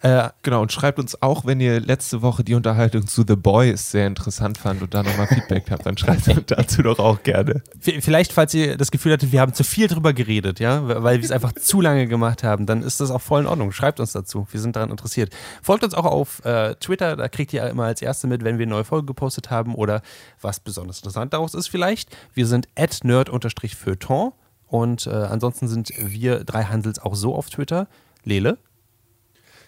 [0.00, 3.90] Äh, genau, und schreibt uns auch, wenn ihr letzte Woche die Unterhaltung zu The Boys
[3.90, 7.62] sehr interessant fand und da nochmal Feedback habt, dann schreibt uns dazu doch auch gerne.
[7.80, 11.24] Vielleicht, falls ihr das Gefühl hattet, wir haben zu viel drüber geredet, ja, weil wir
[11.24, 13.72] es einfach zu lange gemacht haben, dann ist das auch voll in Ordnung.
[13.72, 15.34] Schreibt uns dazu, wir sind daran interessiert.
[15.62, 18.64] Folgt uns auch auf äh, Twitter, da kriegt ihr immer als Erste mit, wenn wir
[18.66, 20.02] eine neue Folge gepostet haben oder
[20.40, 22.16] was besonders interessant daraus ist vielleicht.
[22.34, 24.32] Wir sind at nerd-feuilleton
[24.68, 27.88] und äh, ansonsten sind wir drei Hansels auch so auf Twitter.
[28.24, 28.58] Lele?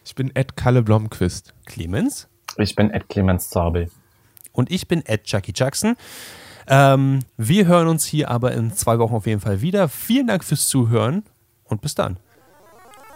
[0.05, 1.55] Ich bin Ed Kalle Blomquist.
[1.66, 2.28] Clemens?
[2.57, 3.90] Ich bin Ed Clemens Zabel.
[4.53, 5.96] Und ich bin Ed Chucky Jackson.
[6.66, 9.88] Ähm, wir hören uns hier aber in zwei Wochen auf jeden Fall wieder.
[9.88, 11.24] Vielen Dank fürs Zuhören
[11.64, 12.18] und bis dann.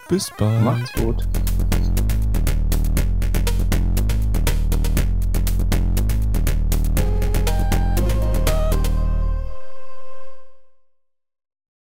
[0.08, 0.62] Bis bald.
[0.62, 1.26] Macht's gut.